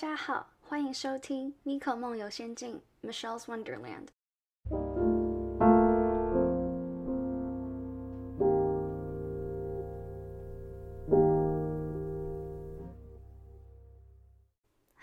[0.00, 4.06] 大家好，欢迎收听《妮可梦游仙境》（Michelle's Wonderland）。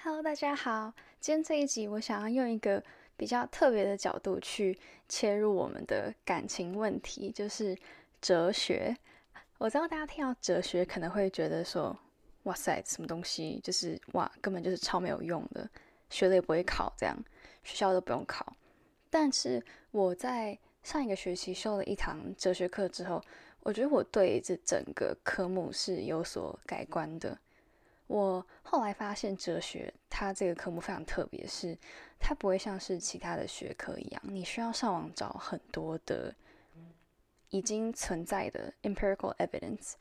[0.02, 0.94] Hello，大家好。
[1.20, 2.82] 今天这一集，我想要用一个
[3.18, 7.78] 比较特别的角度去切入我们的感情问题，就是
[8.22, 8.96] 哲学。
[9.58, 12.00] 我知道大家听到哲学，可能会觉得说。
[12.46, 13.60] 哇塞，什么东西？
[13.64, 15.70] 就是哇，根本就是超没有用的，
[16.10, 17.16] 学了也不会考，这样
[17.64, 18.56] 学校都不用考。
[19.10, 23.22] 但是我在上一个学期修了一堂哲学课之后，
[23.62, 27.38] 我觉得我对这整个科目是有所改观的。
[28.08, 31.76] 我后来发现，哲学它这个科目非常特别，是
[32.20, 36.36] 它不会像是其他的学科一样，你需要上网找很多的
[37.50, 39.94] 已经存在的 empirical evidence。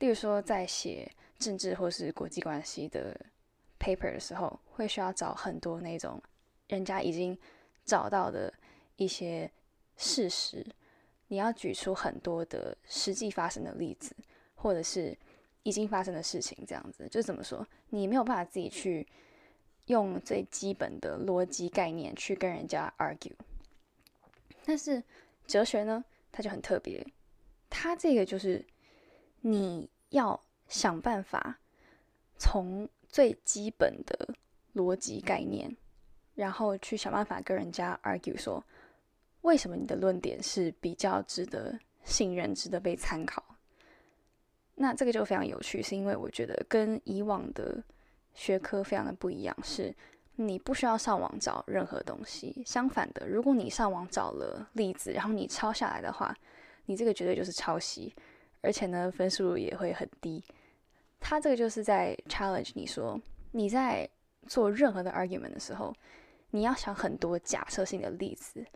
[0.00, 1.08] 例如说，在写
[1.42, 3.18] 政治或是国际关系的
[3.78, 6.22] paper 的时候，会需要找很多那种
[6.68, 7.36] 人家已经
[7.84, 8.52] 找到的
[8.96, 9.50] 一些
[9.96, 10.64] 事实，
[11.26, 14.14] 你要举出很多的实际发生的例子，
[14.54, 15.16] 或者是
[15.64, 17.66] 已经发生的事情，这样子就怎么说？
[17.90, 19.06] 你没有办法自己去
[19.86, 23.34] 用最基本的逻辑概念去跟人家 argue。
[24.64, 25.02] 但是
[25.46, 27.04] 哲学呢，它就很特别，
[27.68, 28.64] 它这个就是
[29.40, 29.90] 你。
[30.12, 30.38] 要
[30.72, 31.58] 想办法
[32.38, 34.34] 从最基本的
[34.74, 35.76] 逻辑概念，
[36.34, 38.64] 然后去想办法跟人家 argue 说，
[39.42, 43.44] 为什么你的论点是比较值得信任、值得被参考。
[44.74, 47.84] 那这个就非常有趣，是因为我觉得跟以往的
[48.32, 49.94] 学科非常的不一样，是
[50.36, 52.62] 你不需要上网找任何东西。
[52.64, 56.34] 相反的，如果你上网找了例子，然后你抄下来的话，
[56.86, 58.14] 你这个绝对就是抄袭。
[58.62, 60.42] 而且呢，分数也会很低。
[61.24, 63.18] 他这个就是在 challenge 你说，
[63.52, 64.06] 你在
[64.48, 65.94] 做任何的 argument 的时候，
[66.50, 68.66] 你要想很多假设性的例子，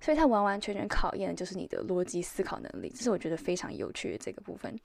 [0.00, 2.90] 所以他完完全全考验的就是你的逻辑思考能力。
[2.90, 4.76] 这是我觉得非常有趣的这个部分。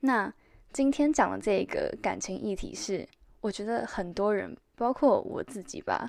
[0.00, 0.32] 那
[0.72, 3.06] 今天讲的这个感情议题是，
[3.40, 6.08] 我觉得很多人，包括我自己吧，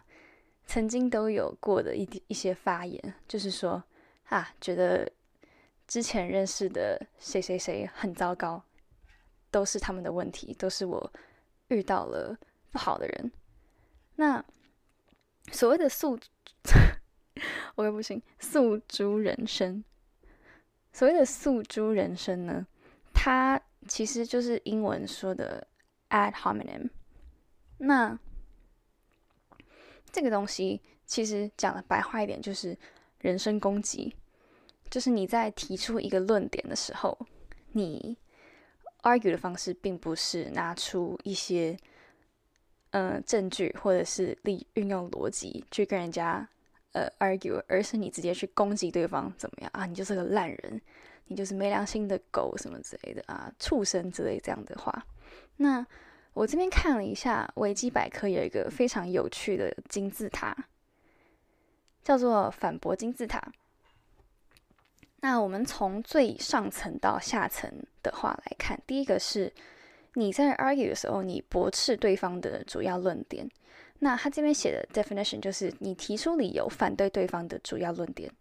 [0.68, 3.84] 曾经都有过的一一些发言，就是说
[4.26, 5.12] 啊，觉得。
[5.90, 8.64] 之前认识的谁谁谁很糟糕，
[9.52, 11.12] 都是他们的问题，都是我
[11.68, 12.38] 遇到了
[12.72, 13.32] 不好的人。
[14.16, 14.44] 那
[15.52, 16.20] 所谓的诉，
[17.76, 19.84] 我也不行，诉诸人生。
[20.92, 22.66] 所谓的诉诸人生呢，
[23.14, 25.68] 它其实就是英文说的
[26.10, 26.90] ad hominem。
[27.78, 28.20] 那
[30.12, 32.78] 这个东西其实讲的白话一点，就是
[33.20, 34.16] 人身攻击。
[34.90, 37.18] 就是你在提出一个论点的时候，
[37.74, 38.18] 你
[39.04, 41.78] argue 的方式并不是拿出一些
[42.92, 46.48] 嗯证据或者是利运用逻辑去跟人家
[46.92, 49.86] 呃 argue，而是你直接去攻击对方怎么样啊？
[49.86, 50.82] 你就是个烂人，
[51.28, 55.06] 你就是没良心的狗什么之类的啊，畜生之类这样的话。
[55.58, 55.86] 那
[56.34, 60.56] 我这边看了一下维基百科，有一个非常有趣的金字塔，
[62.04, 63.52] 叫做反驳金字塔。
[65.22, 67.70] 那我们从最上层到下层
[68.02, 69.52] 的话来看，第一个是
[70.14, 73.50] 你在 argue 的时候，你驳斥对方的主要论点。
[74.00, 78.32] 那他这边写的 definition 就是你提出理由反对对方的主要论点。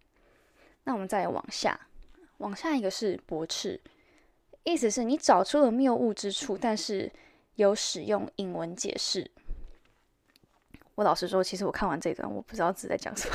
[0.84, 1.78] 那我们再往下，
[2.36, 3.80] 往下一个是驳斥，
[4.62, 7.10] 意思是你找出了谬误之处，但是
[7.56, 9.28] 有使用引文解释。
[10.94, 13.34] 我老实说，其实我看完这段，我不知道自己在讲什么。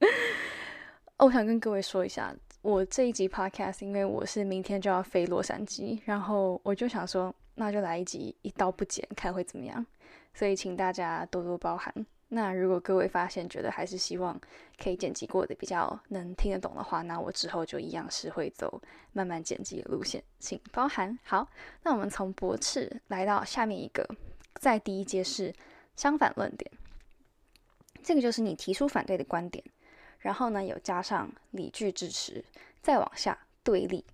[1.16, 2.36] 我想跟各位说一下。
[2.60, 9.84] 我这一集 podcast，因为我是明天就要飞洛杉矶，然后我就想说，那就来一集一刀不剪，看会怎么样。
[10.34, 11.94] 所以请大家多多包涵。
[12.30, 14.38] 那如果各位发现觉得还是希望
[14.76, 18.82] 可以剪辑过的比较能听得懂的话，那我之后就一样是会走
[19.12, 21.16] 慢慢剪辑的路线，请包涵。
[21.22, 21.48] 好，
[21.84, 24.06] 那我们从驳斥来到下面一个，
[24.56, 25.54] 在第一阶是
[25.94, 26.70] 相反论点，
[28.02, 29.64] 这个就是你提出反对的观点。
[30.18, 32.44] 然后呢，有加上理据支持，
[32.82, 34.04] 再往下对立。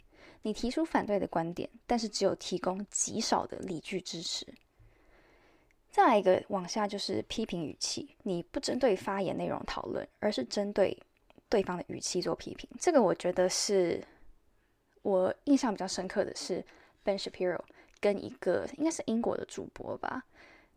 [0.43, 4.47] 你提出反对的观点，但是只有提供极少的理据支持。
[5.91, 11.01] 再来一个往下就是批评语气，你不针对发言内容讨论，而是针对
[11.49, 12.69] 对方的语气做批评。
[12.79, 14.05] 这个我觉得是
[15.03, 16.63] 我印象比较深刻的是
[17.05, 17.61] Ben Shapiro
[18.01, 20.25] 跟一个应该是英国的主播吧。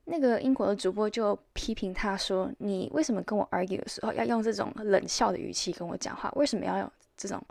[0.09, 6.31] 那个英国的主播就批评他说：“你为什么跟我 argue 的时候要用这种冷笑的语气跟我讲话？
[6.38, 7.42] 为什么要用这种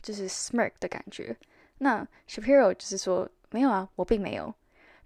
[0.00, 1.36] 就是 smirk 的感觉？”
[1.78, 4.52] 那 Shapiro 就是说：“没有啊，我并没有。”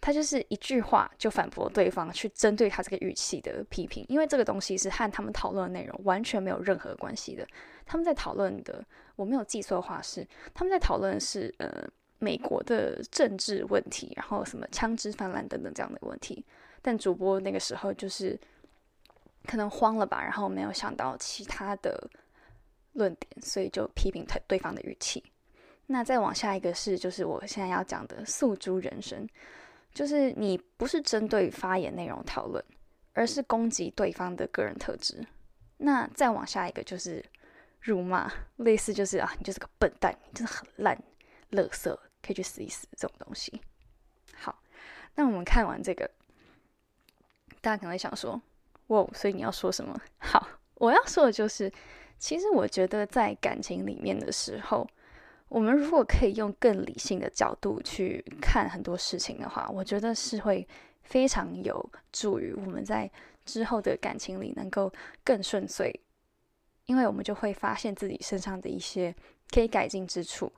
[0.00, 7.46] 他就是一句话就反驳对方，去针对他这个语气的批评，因为这个东西是和他们讨论的内容完全没有任何关系的。
[7.86, 8.84] 他们在讨论的，
[9.16, 11.88] 我没有记错的话是，他们在讨论是呃
[12.18, 16.44] 美国的政治问题，然后什么枪支泛滥等等这样的问题。
[16.82, 18.38] 但主播那个时候就是
[19.46, 22.10] 可能慌了吧，然后没有想到其他的
[22.92, 25.24] 论点，所以就批评他对方的语气。
[25.86, 29.28] 那再往下一个是，就是我现在要讲的诉诸人生，
[29.92, 32.64] 就是你不是针对发言内容讨论，
[33.12, 35.26] 而是攻击对方的个人特质。
[35.78, 37.22] 那再往下一个就是
[37.80, 40.96] 辱骂，类似就是啊，你就是个笨蛋，你真的很烂，
[41.50, 41.90] 垃圾，
[42.22, 43.60] 可以去死一死这种东西。
[44.34, 44.62] 好，
[45.16, 46.08] 那我们看完这个，
[47.62, 48.38] 大家可能会想说，
[48.88, 49.98] 哇，所以你要说什么？
[50.20, 51.72] 好，我要说的就是，
[52.18, 54.86] 其实我觉得在感情里面的时候。
[55.48, 60.66] 我们如果可以用更理性的角度去看很多事情的话，我觉得是会
[61.02, 63.10] 非常有助于我们在
[63.44, 64.90] 之后的感情里能够
[65.22, 65.92] 更顺遂，
[66.86, 69.14] 因为我们就会发现自己身上的一些
[69.50, 70.50] 可以改进之处，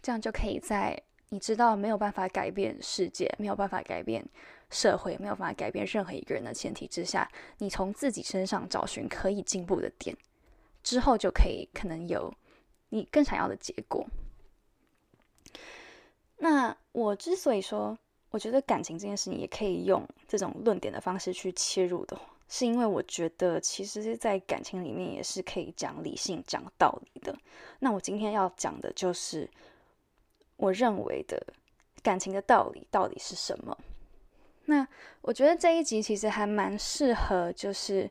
[0.00, 0.96] 这样就可以在
[1.30, 4.24] 你知道没有办法改变世界、没有办法改变
[4.70, 10.16] 社会、没有办法改变任何一个人的前提之下，你从自己身上找寻可以进步的点，
[10.82, 12.32] 之后就可以可能有。
[12.92, 14.04] 你更想要的结果。
[16.38, 17.96] 那我之所以说，
[18.30, 27.32] 我觉得感情这件事情也可以用这种论点的方式去切入的，是因为我觉得其实，在感情里面也是可以讲理性、讲道理的。
[27.78, 29.48] 那我今天要讲的就是
[30.56, 31.40] 我认为的
[32.02, 33.78] 感情的道理到底是什么。
[34.70, 34.86] 那
[35.20, 38.08] 我觉得这一集其实还蛮适合，就是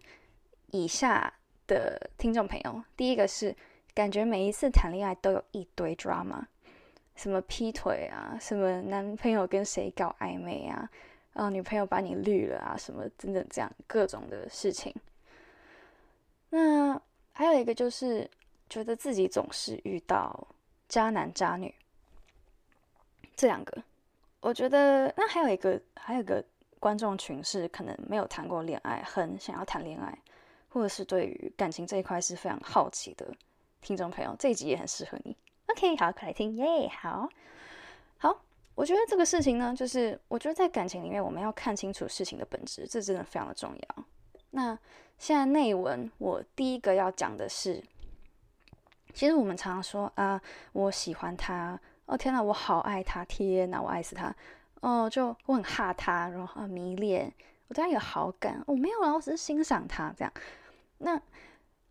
[0.68, 1.34] 以下
[1.66, 2.84] 的听众朋友。
[2.96, 3.56] 第一个是。
[3.92, 6.46] 感觉每一次谈恋爱都有一堆 drama，
[7.16, 10.90] 什么劈腿啊，什么男朋友跟谁搞暧昧啊，
[11.34, 14.94] 啊女朋友把你绿了啊，什么等等这样各种的事情。
[16.52, 17.02] 那
[17.34, 18.30] 还有一个就是
[18.70, 20.48] 觉得自己总是遇到
[20.88, 21.74] 渣男渣女，
[23.36, 23.84] 这两个，
[24.42, 26.44] 我觉得那还有一个还有一个
[26.80, 30.18] 观众群是可能没有谈过恋爱，很想要谈恋爱，
[30.70, 33.32] 或者是对于感情这一块是非常好奇的。
[33.82, 35.36] 听众朋友，这一集也很适合你。
[35.68, 36.90] OK，好，快来听耶！
[37.02, 37.30] 好
[38.18, 38.42] 好，
[38.76, 44.06] 我觉得这个事情呢，就是我觉得在感情里面，我们要看清楚事情的本质，这真的非常的重要。
[44.52, 44.78] 那
[45.18, 47.84] 现在内文，我第一个要讲的是，
[49.14, 50.42] 其实我们常常说啊，
[50.74, 54.36] 我喜欢他，哦天哪，我好爱他，天哪，我爱死他，
[54.82, 57.32] 哦，就我很哈他，然后啊迷恋，
[57.68, 60.34] 我对他有好感，我没有啊，我只是欣赏他这样。
[60.98, 61.22] 那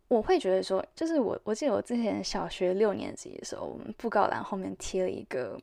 [0.09, 5.57] 我会觉得说，就是我，我记得我之前小学六年级的时候，我们布告栏后面贴了一个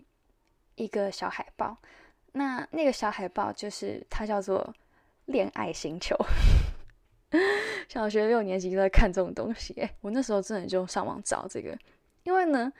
[0.77, 1.77] 一个小海报，
[2.33, 4.65] 那那个小海报就是它叫做
[5.27, 6.17] 《恋爱星球》。
[7.89, 11.77] 小学六年级就在看这种东西，我那时候真的就上网找这个，
[12.23, 12.73] 因为呢，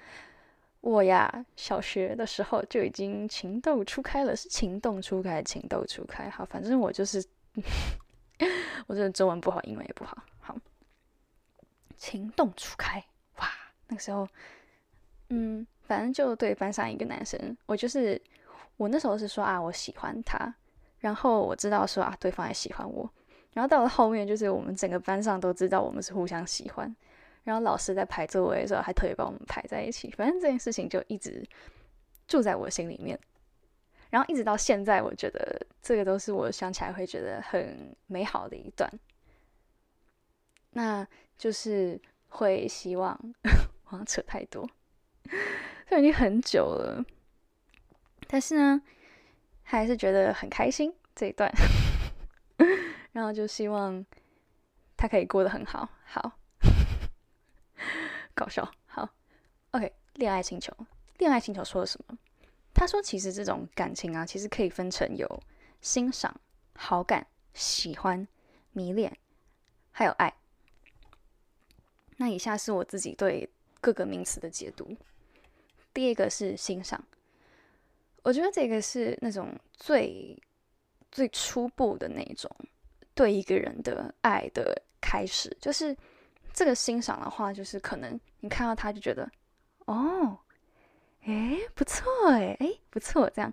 [0.87, 6.31] 我呀小学的时候就已经情窦初开了，是情窦初开，情窦初开。
[6.31, 7.21] 好，反正我就是，
[8.87, 10.17] 我真的中文不好，英文也不好。
[10.39, 10.57] 好
[11.97, 13.05] 情窦初开，
[13.39, 13.49] 哇！
[13.89, 14.29] 那个时候，
[15.31, 18.23] 嗯，反正就对班上一个男生，我就是
[18.77, 20.55] 我那时候是说啊，我喜欢他，
[21.01, 23.11] 然后我知道说啊，对方也喜欢我，
[23.55, 26.95] 然后到了后面，就是我们整个班上都知道我们是互相喜欢，
[27.47, 31.43] 然后老师在排座位的时候还特别把我们排在一起，反正这件事情就一直
[32.29, 33.19] 住在我心里面，
[34.11, 38.93] 然后一直到现在，我觉得这个都是我想起来会觉得很美好的一段，
[40.73, 41.07] 那。
[41.39, 43.15] 就是会希望，
[43.85, 44.67] 好像扯太多，
[45.87, 47.05] 虽然已经很久了。
[48.27, 48.81] 但是呢，
[49.63, 51.53] 还是觉得很开心这一段，
[53.13, 54.03] 然后就希望
[54.97, 55.87] 他可以过得很好。
[56.07, 56.39] 好，
[58.37, 58.71] 搞笑。
[58.87, 59.09] 好
[59.73, 59.93] ，OK。
[60.15, 60.73] 恋爱星球，
[61.19, 62.17] 恋爱星球说了什么？
[62.73, 65.43] 他说，其实这种感情啊，其实可以分成有
[65.81, 66.41] 欣赏、
[66.75, 68.27] 好感、喜欢、
[68.73, 69.15] 迷恋，
[69.91, 70.35] 还有爱。
[72.17, 73.51] 那以下是我自己对
[73.81, 74.97] 各个名词的解读。
[75.93, 77.03] 第一个是欣赏，
[78.23, 80.43] 我觉得这个是那种最
[81.11, 82.51] 最初步的那种
[83.15, 85.55] 对一个人的爱的开始。
[85.61, 85.97] 就是
[86.57, 89.31] 这个欣赏的话，就是可能你看到他就觉得，
[89.85, 90.37] 哦，
[91.25, 93.53] 哎，不错，哎，哎，不错，这样。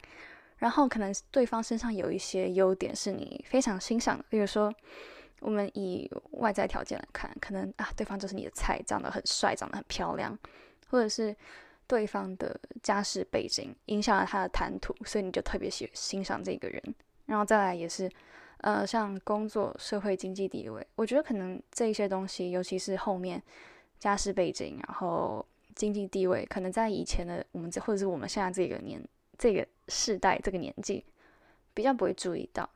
[0.58, 4.74] 然后可能对方身上有一些优点是你非常欣赏的，比如说。
[5.40, 10.40] 我们以外在条件来看，可能啊，对方就是你的菜，长得很帅，长得很漂亮，
[10.88, 11.36] 或者是
[11.86, 16.82] 对方的家世背景影响了他的谈吐，所以你就特别喜欣赏这个人。
[17.26, 18.10] 然后再来也是，
[18.64, 23.44] 呃，像工作、社会、经济地位，我觉得可能这一些东西，尤其是后面
[24.00, 29.06] 家世背景，然后经济地位，可能在以前的我们这或者是我们现在这个年
[29.38, 31.04] 这个世代这个年纪，
[31.74, 32.70] 比较不会注意到。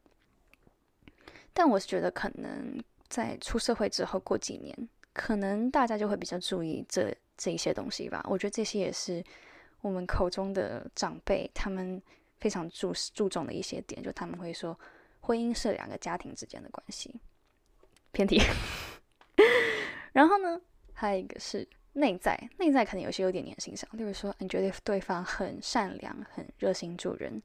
[1.53, 4.77] 但我是觉得，可能在出社会之后过几年，
[5.13, 8.21] 可能大家就会比较注意这这一些东西吧。
[8.29, 9.23] 我觉得这些也是
[9.79, 12.01] 我们口中的长辈他们
[12.41, 14.77] 非常注注重的一些点，就他们会说，
[15.21, 17.19] 婚姻是两个家庭之间的关系。
[18.11, 18.41] 偏题。
[20.13, 20.61] 然后呢，
[20.93, 27.41] 还有一个是内在，内在可能有些有点年欣赏，例如说，你觉得对方很善良、很热心助人、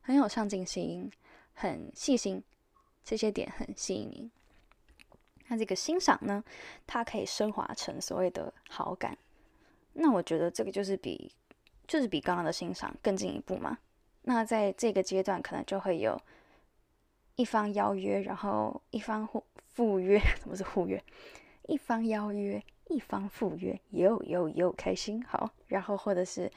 [0.00, 1.10] 很有上进心、
[1.52, 2.42] 很细心。
[3.04, 4.30] 这些点很吸引你，
[5.46, 6.44] 那这个欣赏呢，
[6.86, 9.16] 它可以升华成所谓的好感。
[9.94, 11.32] 那我觉得这个就是比，
[11.86, 13.78] 就是比刚刚的欣赏更进一步嘛。
[14.24, 16.20] 那在这个阶段，可能就会有
[17.38, 21.00] 一方邀约，然后一方赴赴约， 什么是赴约？
[21.68, 26.50] 一方邀约，一方赴约，有有有开心好，然后或者是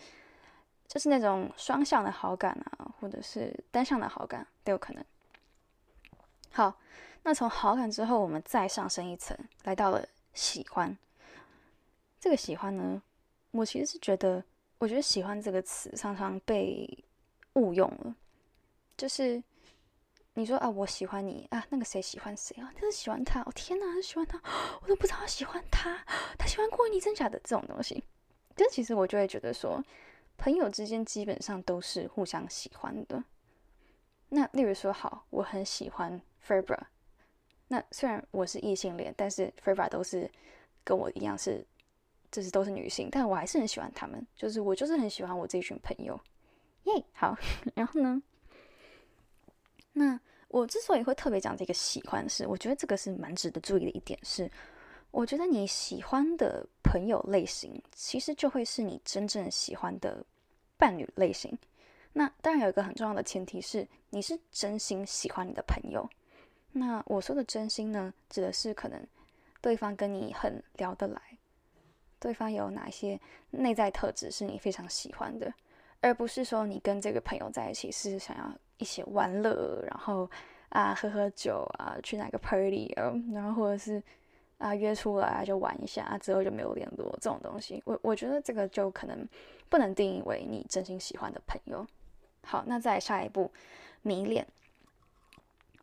[0.87, 5.05] 就是那种双向的好感啊，或者是单向的好感都有可能。
[6.49, 6.75] 好，
[7.21, 10.97] 那从好感之后，我们再上升一层，来到了喜欢。
[12.19, 12.99] 这个喜欢呢，
[13.51, 14.43] 我其实是觉得，
[14.79, 17.05] 我觉得喜欢这个词常常被
[17.53, 18.15] 误用了。
[18.97, 19.43] 就是
[20.33, 22.71] 你说啊，我喜欢你啊，那个谁喜欢谁啊？
[22.79, 24.41] 真是喜欢他，哦天哪，他喜欢他，
[24.81, 26.03] 我都不知道他喜欢他，
[26.37, 28.03] 他喜欢过你，真假的这种东西。
[28.55, 29.83] 但其实我就会觉得说，
[30.37, 33.23] 朋友之间基本上都是互相喜欢的。
[34.29, 36.21] 那例如说，好，我很喜欢。
[36.43, 36.79] Ferber，
[37.67, 40.29] 那虽然我是异性恋，但是 Ferber 都是
[40.83, 41.63] 跟我一样是，
[42.31, 44.25] 就是都是女性，但我还是很喜欢他们。
[44.35, 46.19] 就是我就是很喜欢我这一群朋友，
[46.85, 47.03] 耶！
[47.13, 47.37] 好，
[47.75, 48.19] 然后呢，
[49.93, 54.49] 那我之所以会特别讲这个喜欢，是我觉得这个是蛮值得注意的一点，是
[55.11, 60.25] 我觉得你喜欢的朋友类型，其实就会是你真正喜欢的
[60.77, 61.57] 伴侣类型。
[62.13, 66.09] 那当然有一个很重要的前提是，你是真心喜欢你的朋友。
[66.73, 69.05] 那我说的真心呢，指的是可能
[69.61, 71.21] 对方跟你很聊得来，
[72.19, 73.19] 对方有哪些
[73.49, 75.53] 内在特质是你非常喜欢的，
[76.01, 80.29] 而不是说你跟这个朋友在一起是想要一起玩乐，然后
[80.69, 84.01] 啊喝喝酒啊去哪个 party 啊，然后或者是
[84.57, 87.81] 啊约出来就玩一下，之后就没有联络这种东西。
[87.85, 89.27] 我我觉得这个就可能
[89.69, 91.85] 不能定义为你真心喜欢的朋友。
[92.43, 93.51] 好，那再下一步，
[94.01, 94.45] 迷恋。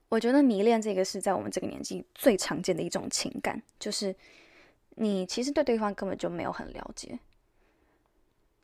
[0.08, 4.12] 我觉得迷恋这个是在我们这个年纪最常见的一种情感，就是
[4.96, 7.18] 你其实对对方根本就没有很了解，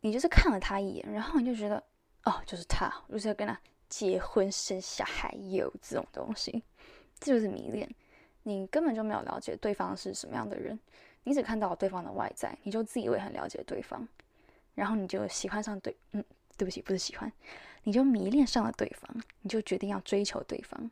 [0.00, 1.80] 你就是看了他一眼，然后你就觉得
[2.24, 3.60] 哦，就是他，就是跟他
[3.96, 6.64] 结婚生小孩，有这种东西，
[7.20, 7.88] 这就是迷恋。
[8.42, 10.76] 你根本就没有了解对方是什么样的人，
[11.22, 14.04] 你只看到对方的外在，你就自以为很了解对方，
[14.74, 16.24] 然后你就喜欢上对，嗯，
[16.56, 17.32] 对不起，不是喜欢，
[17.84, 20.90] 你就迷恋上了对方，你就决定要追求对方。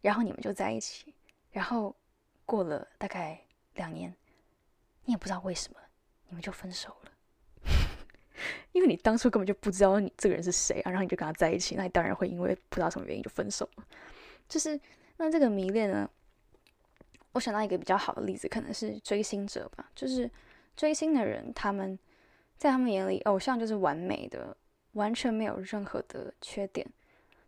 [0.00, 1.14] 然后你们就在一起，
[1.52, 1.94] 然后
[2.44, 3.40] 过了大概
[3.74, 4.12] 两年，
[5.04, 5.78] 你也不知道为什么，
[6.26, 7.12] 你们就分手了。
[8.72, 13.84] 因为你当初根本就不知道你这个人是谁啊，然后你就跟他在一起，那你当然会因为不知道什么原因就分手了。
[14.48, 14.78] 就是
[15.16, 16.08] 那这个迷恋呢，
[17.32, 19.90] 我想到一个比较好的例子，可能是追星者吧。
[19.94, 20.30] 就是
[20.76, 21.98] 追星的人，他们
[22.56, 24.56] 在他们眼里，偶像就是完美的，
[24.92, 26.86] 完全没有任何的缺点。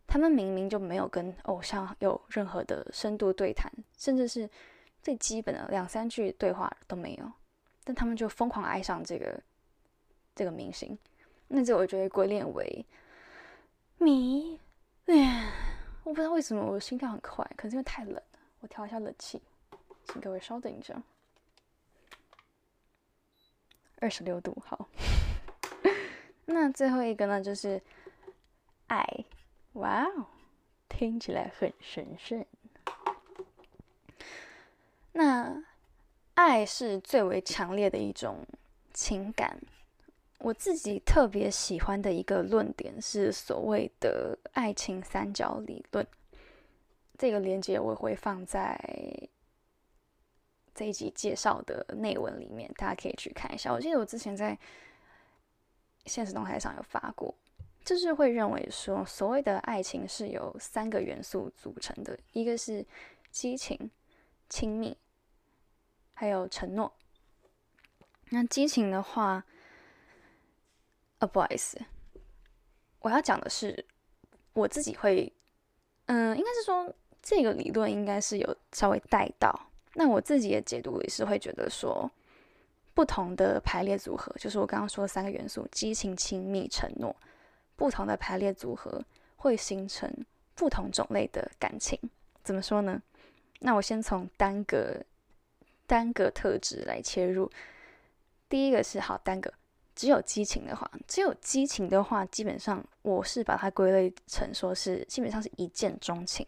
[0.06, 4.48] 他们明明就没有跟偶像有任何的深度对谈，甚至是
[5.02, 7.30] 最基本的两三句对话都没有，
[7.84, 9.38] 但他们就疯狂爱上这个
[10.38, 10.96] 这个明星。
[11.48, 12.86] 那这我觉得归类为
[13.98, 14.60] 迷
[15.06, 15.52] 恋。
[16.04, 18.22] 我不知道为什么我心跳很快，可能是因为太冷了。
[18.60, 19.42] 我调一下冷气，
[20.04, 21.02] 请各位稍等一下。
[24.00, 24.88] 二十六度，好。
[26.46, 27.82] 那最后一个呢，就是
[28.86, 29.04] 爱。
[29.72, 30.26] 哇哦，
[30.88, 32.46] 听起来很神圣。
[35.12, 35.64] 那
[36.34, 38.46] 爱是最为强烈的一种
[38.94, 39.60] 情感。
[40.38, 46.06] 我自己特别喜欢的一个论点是所谓的爱情三角理论。
[47.18, 48.78] 这个链接我会放在
[50.74, 53.72] 这一集介绍的内文里面，大家可以去看一下。
[53.72, 54.56] 我记得我之前在
[56.06, 57.34] 现实动态上有发过。
[57.84, 62.84] 就是会认为说，所谓的爱情是由三个元素组成的，一个是
[63.30, 63.90] 激情、
[64.50, 64.94] 亲密，
[66.12, 66.92] 还有承诺。
[68.28, 69.42] 那激情的话，
[71.18, 71.80] 呃，不好意思，
[73.00, 73.84] 我要讲的是
[74.52, 75.32] 我自己会，
[76.06, 79.68] 嗯，应该是说这个理论应该是有稍微带到。
[79.94, 82.10] 那我自己的解读也是会觉得说，
[82.94, 87.14] 不同的排列组合，就是我刚刚说的三个元素：激情、亲密、承诺。
[87.74, 89.04] 不同的排列组合
[89.36, 90.12] 会形成
[90.56, 91.96] 不同种类的感情。
[92.42, 93.00] 怎么说呢？
[93.60, 95.04] 那我先从单个
[95.86, 97.48] 单个特质来切入。
[98.48, 99.54] 第一个是好单个，
[99.98, 106.46] 只有激情的话，只有激情的话，基本上我是把它归类成说是基本上是一见钟情。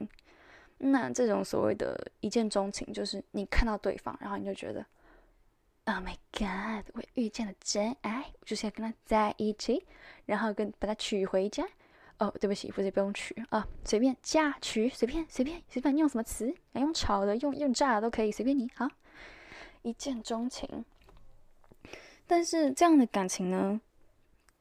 [0.79, 4.87] 那这种所谓的一见钟情，就是你看到对方，然后你就觉得
[5.87, 9.85] ，Oh my God，我遇见了真爱，我就是要跟他在一起，
[10.27, 11.67] 然后跟把他娶回家。
[12.19, 16.55] 哦，对不起，不是不用娶啊，随便嫁娶，随便随便随便，用什么词？
[16.75, 18.71] 用炒的，用用炸的都可以，随便你。
[18.77, 18.87] 好，
[19.83, 20.85] 一见钟情。
[22.31, 23.81] 但是这样的感情呢？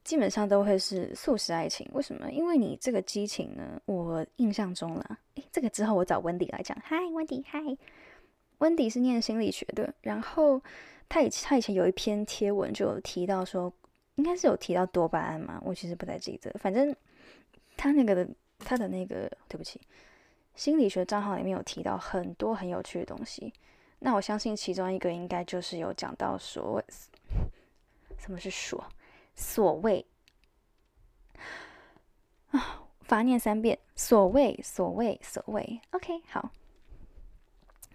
[0.03, 2.31] 基本上都会是速食爱情，为什么？
[2.31, 6.75] 因为你这个激情呢，我印象中了，诶，这个之后我找温迪来讲。
[6.83, 7.59] 嗨，温迪，嗨，
[8.57, 10.59] 温迪是念心理学的，然后
[11.07, 13.71] 他以他以前有一篇贴文就有提到说，
[14.15, 16.95] 应该是有提到多巴胺嘛，我其实不太记得，反正
[17.77, 19.79] 他那个的他的那个，对不起，
[20.55, 23.53] 心理学账号里面有提到很多很有趣的东西，
[23.99, 26.83] 那我相信其中一个应该就是有讲到说，
[28.19, 28.88] 什么是说。
[29.33, 30.05] 所谓
[32.51, 33.79] 啊，罚念三遍。
[33.95, 35.81] 所谓，所谓，所谓。
[35.91, 36.51] OK，好。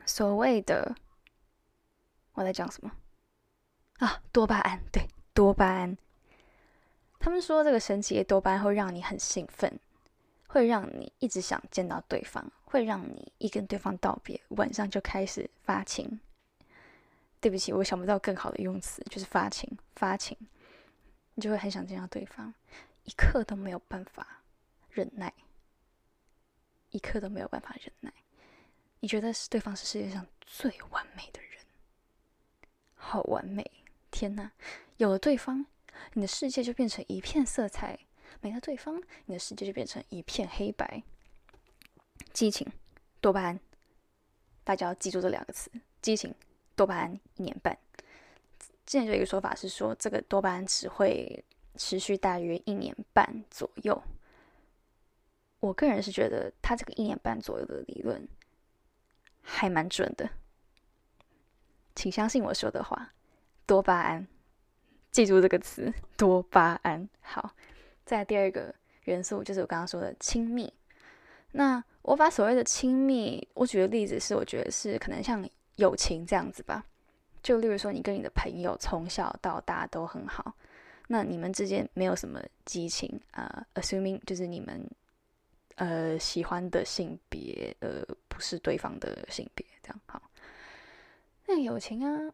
[0.06, 0.94] 所谓的，
[2.32, 2.92] 我在讲什么
[3.98, 4.22] 啊？
[4.32, 5.96] 多巴胺，对，多巴胺。
[7.18, 9.80] 他们说这个神奇的多巴胺会让你很兴奋，
[10.46, 16.20] 会让你一直想见到对方，会让你一跟对方道别，晚上就开始发情。
[17.44, 20.34] 对不起，我想不到更好的用词，就是发情，发情。
[21.34, 22.54] 你就会很想见到对方，
[23.02, 24.40] 一刻都没有办法
[24.88, 25.30] 忍耐，
[26.88, 28.10] 一刻都没有办法忍耐。
[29.00, 31.60] 你觉得是对方是世界上最完美的人，
[32.94, 33.70] 好完美！
[34.10, 34.50] 天哪，
[34.96, 35.66] 有了对方，
[36.14, 37.98] 你的世界就变成一片色彩；
[38.40, 41.02] 没了对方，你的世界就变成一片黑白。
[42.32, 42.66] 激情，
[43.20, 43.60] 多巴胺，
[44.64, 46.34] 大家要记住这两个词：激情，
[46.76, 47.76] 多巴胺，一年半。
[48.86, 51.44] 之前有一个说法是说，这个多巴胺只会
[51.76, 54.02] 持续大约一年半左右。
[55.60, 58.28] 我个人是觉得，他这个一年半左右的理论
[59.40, 60.28] 还蛮准的，
[61.94, 63.14] 请相信我说的话。
[63.64, 64.26] 多巴胺，
[65.10, 67.08] 记住这个词，多巴胺。
[67.22, 67.54] 好，
[68.04, 70.70] 再第二个元素就是我刚刚说的亲密。
[71.52, 75.42] 那我把所谓的亲密，我举的例子是，我觉得是可能像
[75.76, 76.84] 友情这样子吧。
[77.42, 80.54] 就例如说，你跟你的朋友从小到大都很好，
[81.08, 84.88] 那你们之间没有什么激情啊？Assuming 就是你们
[85.74, 90.22] 呃喜欢的性别呃不是对方的性别，这样好。
[91.46, 92.32] 那友情啊，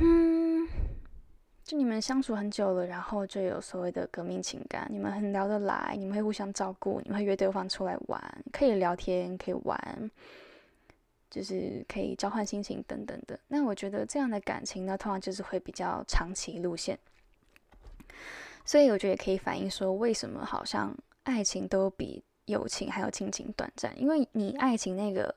[0.00, 0.68] 嗯，
[1.64, 10.10] 就你们相处很久了，然后就有所谓的革命情感，你们很聊得来，你们会互相照顾，你们会约对方出来玩，可以聊天，可以玩。
[11.32, 16.98] 就是可以交换心情等等的，那我觉得这样的感情呢，通常就是会比较长期路线，
[18.66, 23.98] 所以我觉得也可以反映说，为什么好像爱情都比友情还有亲情短暂？
[23.98, 25.34] 因为你爱情那个，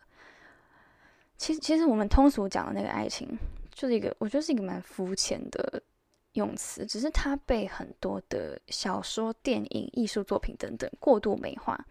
[1.38, 3.26] 其实其实我们通俗讲的那个爱情，
[3.72, 5.82] 就是一个我觉得是一个蛮肤浅的
[6.34, 11.86] 用词，只是它被很多的小说、电影、艺术作品等等过度美化。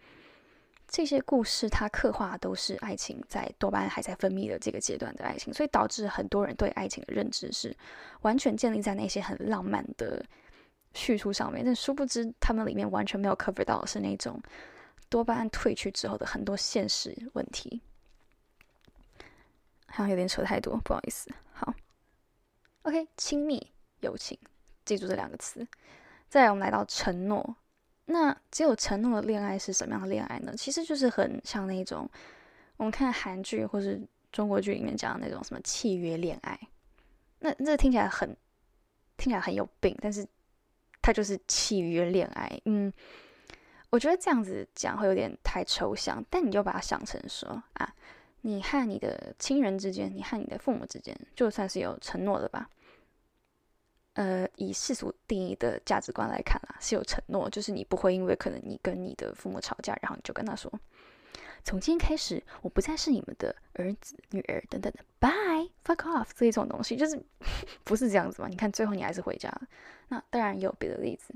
[0.95, 7.75] 这些故事，它刻画都是爱情在多巴胺还在分泌的这个阶段的爱情，所以导致很多人对爱情的认知是
[8.21, 10.25] 完全建立在那些很浪漫的
[10.93, 11.65] 叙述上面。
[11.65, 14.41] 但殊不知，他们里面完全没有 cover 到是那种
[15.09, 17.81] 多巴胺褪去之后的很多现实问题。
[19.87, 21.29] 好像有点扯太多，不好意思。
[21.51, 21.73] 好
[22.83, 24.39] ，OK，亲密友情，
[24.85, 25.67] 记住这两个词。
[26.29, 27.57] 再来，我们来到承诺。
[28.05, 30.53] 那只有承诺的恋爱是什么样的恋爱呢？
[30.55, 32.09] 其实就是很像那种
[32.77, 33.99] 我们看韩剧或是
[34.31, 36.59] 中国剧里面讲的那种什么契约恋爱。
[37.39, 38.29] 那这听起来很
[39.17, 40.25] 听起来很有病，但是
[41.01, 42.61] 它就是契约恋爱。
[42.65, 42.91] 嗯，
[43.89, 47.93] 我觉得这样子讲会有点太抽象，但你就把它想成说啊，
[48.41, 52.69] 你和你的亲人之间，你和你的父母之间，就算是有承诺的吧。
[54.15, 60.71] 呃，以世俗定义的价值观来看啦，是有承诺，就是你不会因为可能你跟你的父母吵架，然后你就跟他说，
[61.65, 67.21] 从今天开始，我不再是你们的儿子、女儿等等的，bye，fuck off，这一种东西就是
[67.83, 68.47] 不是这样子嘛？
[68.47, 69.67] 你看最后你还是回家了。
[70.07, 71.35] 那当然也有别的例子，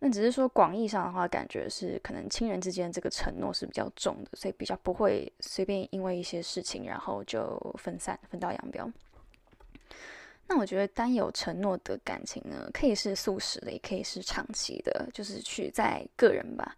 [0.00, 8.92] 那只是说广义上的话，感觉是可能亲人之间这个承诺是比较重的，所以比较不会随便因为一些事情然后就分散、分道扬镳。
[10.52, 16.76] 那我觉得单有承诺的感情呢，可以是速食的，也可以是长期的，就是去在个人吧。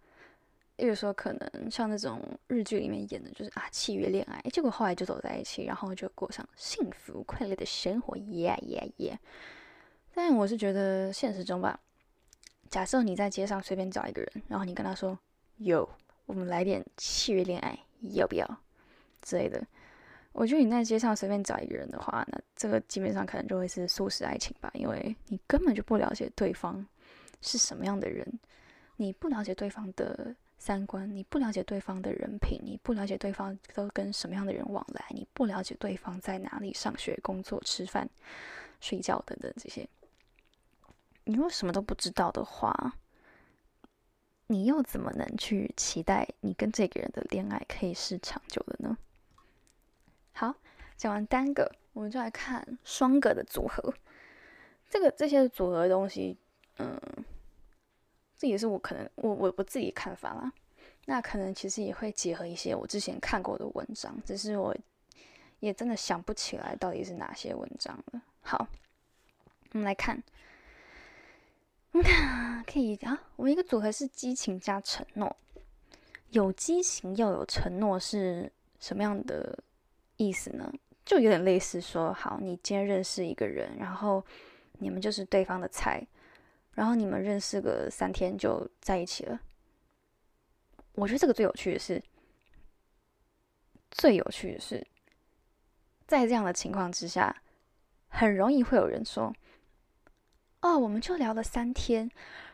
[0.77, 9.19] 例如说，可能像那种日剧里面演的，就是啊契约恋爱，结果后来就走在一起，然后就过上幸福快乐的生活，耶耶耶。
[10.13, 11.81] 但我是觉得现实中吧。
[12.69, 15.19] 假设你在街上随便找一个人，然后你跟他说
[15.57, 15.89] ：“有，
[16.27, 17.79] 我们来点契约恋爱，
[18.11, 18.61] 要不要？”
[19.23, 19.67] 之类的。
[20.33, 26.87] 我觉得你在街上随便找一个人的话，那这个基本上可能就会是速食爱情吧，因为你根本就不了解对方
[27.43, 28.27] 是什么样的人，
[28.97, 38.09] 你不了解对方的三观，你不了解对方的人品，你不了解对方都跟什么样的人往来，你不了解对方在哪里上学、工作、吃饭、
[38.81, 39.87] 睡觉等等这些。
[41.25, 42.95] 你如果什么都不知道的话，
[44.47, 48.97] 你又怎么能去期待你跟这个人的恋爱可以是长久的呢？
[50.33, 50.55] 好，
[50.97, 53.93] 讲完单个，我们就来看双个的组合。
[54.91, 56.37] 这个这些组合的东西，
[56.79, 57.01] 嗯，
[58.37, 60.53] 这也是我可能我我我自己看法啦。
[61.07, 64.77] 那可能其实也会结合一些我之前看过的文章，只是我
[65.61, 68.23] 也真的想不起来到底是哪些文章了。
[68.41, 68.69] 好，
[69.73, 70.23] 我们来看。
[72.67, 75.37] 可以啊，我们一个组合是激情加承诺，
[76.31, 79.59] 有激情又有承诺是什么样的
[80.27, 80.73] 意思呢？
[81.05, 84.25] 就有点类似说，好，你今天认识一个人，然后
[84.79, 86.07] 你们就是对方的菜，
[86.75, 89.41] 然后你们认识个三天就在一起了。
[90.95, 92.01] 我觉得这个最有趣的是，
[93.91, 94.87] 最有趣的是，
[96.07, 97.43] 在这样的情况之下，
[98.09, 99.35] 很容易会有人说。
[100.61, 102.09] 哦，我们就聊了三天，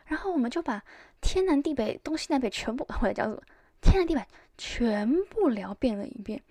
[0.05, 0.83] 然后我们就把
[1.21, 3.43] 天南地北、东西南北全部，或者叫做
[3.79, 4.25] 天南地北
[4.57, 6.41] 全部聊遍了一遍。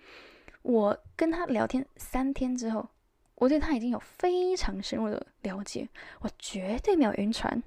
[0.69, 2.87] 我跟他聊天三天之后，
[3.33, 7.63] 我对他已经有非常深入的了解，我绝对没有晕船，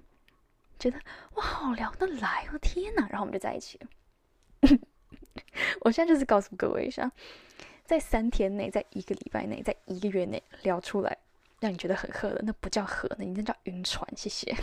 [0.78, 0.96] 觉得
[1.34, 3.08] 哇，好聊得来哦，天哪！
[3.08, 3.88] 然后我们就在一起了。
[5.82, 7.10] 我现在就是告诉各位一下，
[7.84, 11.18] 在三天内，在一个礼拜内，在一个月内聊出来。
[11.58, 14.08] 让你觉得很喝的，那不叫喝，那你那叫晕船。
[14.16, 14.54] 谢谢。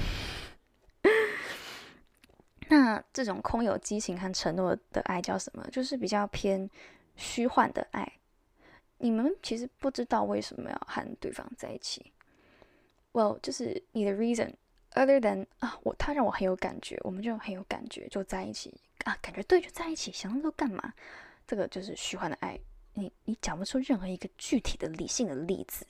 [2.69, 5.65] 那这种空有激情和承诺的爱叫什么？
[5.71, 6.69] 就是比较偏
[7.17, 8.18] 虚幻的爱。
[8.99, 12.11] 你们其实不知道为什么要和对方在一起。
[13.11, 18.71] Well，就是你的 reason，other than 啊，我他让我很有感觉，我们就很有感觉，就在一起
[19.05, 20.93] 啊，感觉对就在一起，想那么多干嘛？
[21.47, 22.59] 这个就是虚幻的爱。
[22.93, 25.85] 你你讲不出任何一个具体的理性的例子。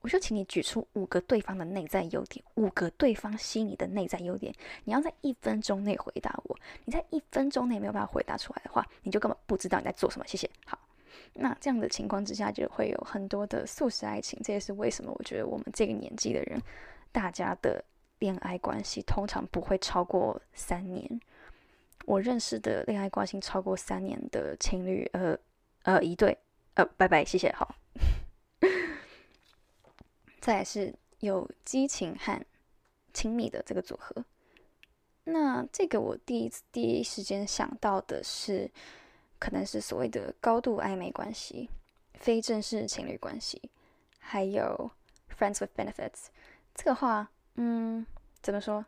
[0.00, 4.54] 我就请你举出五个对方的内在优点，五个对方吸你的内在优点。
[4.84, 6.58] 你要在一分钟内回答我。
[6.84, 10.26] 你在一分钟内没有办法回答出来的话，你就根本不知道你在做什么。
[10.26, 10.50] 谢谢。
[10.66, 10.78] 好，
[11.34, 14.40] 那这样的情况之下，就会有很多的速食爱情。
[14.42, 16.60] 这也是为什么我觉得我们这个年纪的人，
[17.12, 17.84] 大家的
[18.18, 21.20] 恋爱关系通常不会超过三年。
[22.06, 25.36] 我认识的恋爱关系超过三年的情侣，呃
[25.84, 26.36] 呃，一对，
[26.74, 27.74] 呃，拜拜，谢谢，好。
[30.40, 32.38] 再是有激情和
[33.14, 34.22] 亲密的这个组合，
[35.24, 38.70] 那这个我第一次第一时间想到的是，
[39.44, 41.68] 可能是所谓的高度暧昧关系、
[42.14, 43.60] 非正式情侣关系，
[44.18, 44.90] 还有
[45.38, 46.28] friends with benefits。
[46.74, 48.06] 这个话，嗯，
[48.40, 48.86] 怎么说？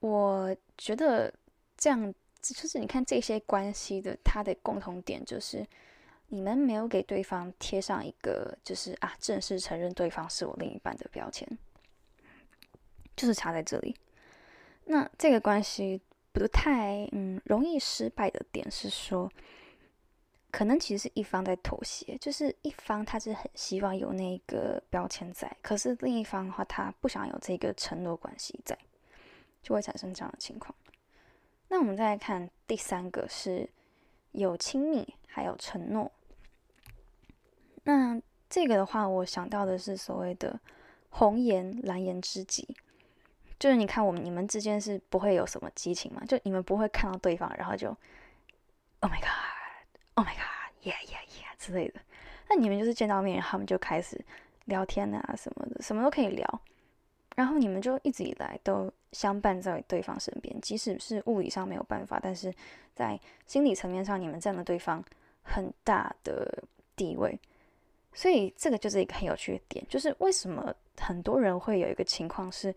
[0.00, 1.30] 我觉得
[1.76, 5.66] 这样就是你看这些关系的它的共同点就是。
[6.28, 11.46] 你们没有给对方贴上一个，就是啊，正式承认对方是我另一半的标签，
[13.14, 13.96] 就是差在这里。
[14.86, 16.02] 那这个关系
[16.38, 19.32] 不太嗯容易失败的点是说，
[20.50, 28.78] 可能其实是一方在妥协，就是一方他是很希望有那个标签在，可是另一方的话他不想有这个承诺关系在，
[29.62, 30.74] 就会产生这样的情况。
[31.68, 33.66] 那我们再来看第三个是
[34.32, 36.12] 有亲密还有承诺。
[37.84, 38.20] 那
[38.50, 40.60] 这个的话，我想到的是所谓的
[41.08, 42.76] 红颜蓝颜知己，
[43.58, 46.22] 就是你看我们你们之间是不会有什么激情嘛？
[46.26, 47.88] 就你们不会看到对方，然后就
[49.00, 52.00] Oh my God，Oh my God，Yeah Yeah Yeah 之类的。
[52.48, 54.22] 那你们就是见到面，他们就开始
[54.66, 56.60] 聊天啊什么的，什么都可以聊。
[57.34, 62.52] 然后你们就一直以来都相伴在对方身边，即使是物理上没有办法，但是
[62.94, 65.04] 在心理层面上，你们占了对方
[65.42, 66.62] 很大的
[66.94, 67.38] 地位。
[68.14, 72.74] 所以这个就是一个很有趣的点，就是为什么很多人会有一个情况是，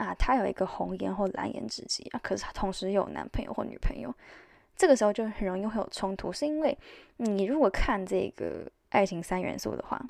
[0.00, 4.10] 啊，他有一个红颜或蓝颜知己啊，可是他同时有男朋友或女朋友，
[4.74, 6.76] 这个时候就很容易会有冲突，是因为
[7.18, 10.02] 你如果看这个爱情三元素的话，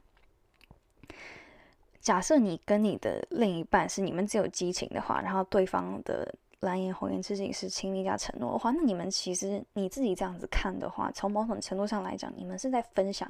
[2.00, 13.28] 假设你跟你的另一半是你们只有激情的话，然后对方的蓝颜红颜知己是亲密加承诺的话，那你们其实你自己这样子看的话，从某种程度上来讲，你们是在分享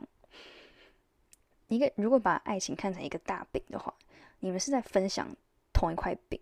[1.68, 3.94] 一个，如果把爱情看成一个大饼的话，
[4.40, 5.27] 你们是在分享。
[5.73, 6.38] 同一块饼，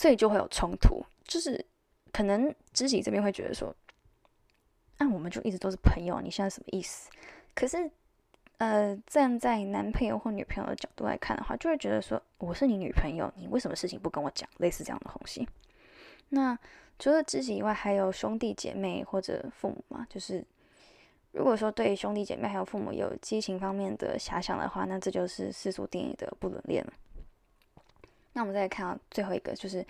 [0.00, 1.04] 所以就会有冲突。
[1.24, 1.62] 就是
[2.10, 3.70] 可能知己这边会觉得说，
[4.96, 7.10] 那我们就一直都是朋友，你现在什么意思？
[7.54, 7.90] 可是，
[8.56, 14.48] 呃，站在男朋友或女朋友的角度来看的话，就会觉得说，我是你女朋友，你为什么事情不跟我讲？
[14.56, 15.46] 类似这样的东西。
[16.30, 16.58] 那
[16.98, 20.06] 除了知己以外，还有兄弟姐妹或者父母嘛？
[20.08, 20.42] 就是
[21.32, 26.92] 如果说对兄弟姐妹还有父母有激情方面的遐想的话，那这就是世俗定义的不伦恋了。
[28.32, 29.84] 那我们再来看到最后一个，就是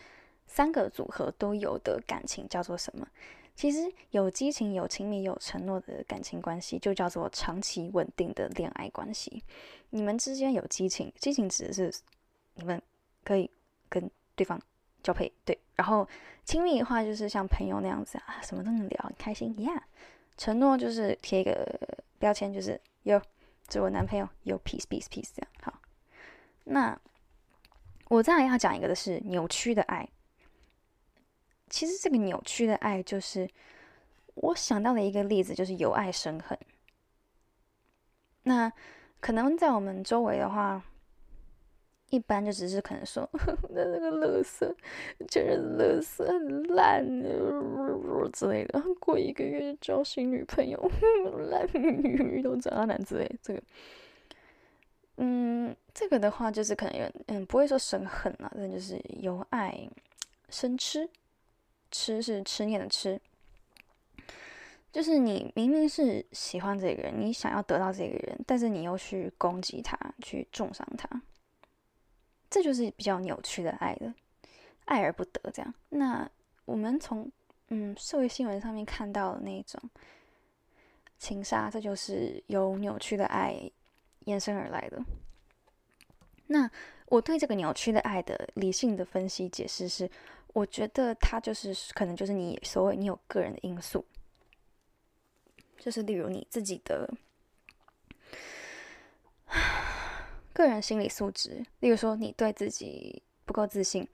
[0.46, 3.06] 三个组合都有的感情叫做什么？
[3.54, 9.44] 其实有激情、有亲密、有承诺的感情关系，就叫做长期稳定的恋爱关系。
[9.90, 11.92] 你们之间有激情，激情指的是
[12.54, 12.80] 你们
[13.22, 13.50] 可以
[13.90, 14.58] 跟对方
[15.02, 15.58] 交配，对。
[15.76, 16.08] 然后
[16.44, 19.82] 亲密的话，就是像朋友那样子啊，什么都能聊，很开心，Yeah。
[20.38, 23.20] 承诺就是贴一个标签，就是有，
[23.68, 25.48] 这是我男朋友，有 peace，peace，peace 这样。
[25.60, 25.80] 好，
[26.64, 26.98] 那。
[28.10, 30.08] 我再来要讲一个的是扭曲的爱。
[31.68, 33.48] 其实这个扭曲的爱，就是
[34.34, 36.58] 我想到的一个例子，就是由爱生恨。
[38.42, 38.72] 那
[39.20, 40.84] 可能在我们周围的话，
[42.08, 43.30] 一般就只是可能说，
[43.70, 44.74] 那那个乐色，
[45.28, 47.06] 前任乐色很烂
[48.32, 50.90] 之类的，过一个月就交新女朋友，
[51.48, 53.62] 烂遇到渣男之类，这个。
[55.22, 59.86] 嗯，这个的话就是可能有，嗯，不会说生恨啊，但就是由爱
[60.48, 61.06] 生吃，
[61.90, 63.20] 吃是痴念的痴，
[64.90, 71.20] 就是你明明是喜欢这个人，你想要得到这个人，但是你又去攻击他，去重伤他，
[72.48, 74.14] 这就是比较扭曲的爱的，
[74.86, 75.74] 爱而不得这样。
[75.90, 76.26] 那
[76.64, 77.30] 我们从
[77.68, 79.78] 嗯社会新闻上面看到的那种
[81.18, 83.70] 情杀，这就是由扭曲的爱。
[84.30, 85.02] 延伸而来的。
[86.46, 86.70] 那
[87.06, 90.10] 我对这个扭曲的爱的理性的分析解释是，
[90.54, 94.04] 我觉得它就是可能就是你所谓你有个人的因素，
[95.78, 97.12] 就是例如你自己的
[100.52, 104.08] 个人心理素质，例如说你对自己不够自信，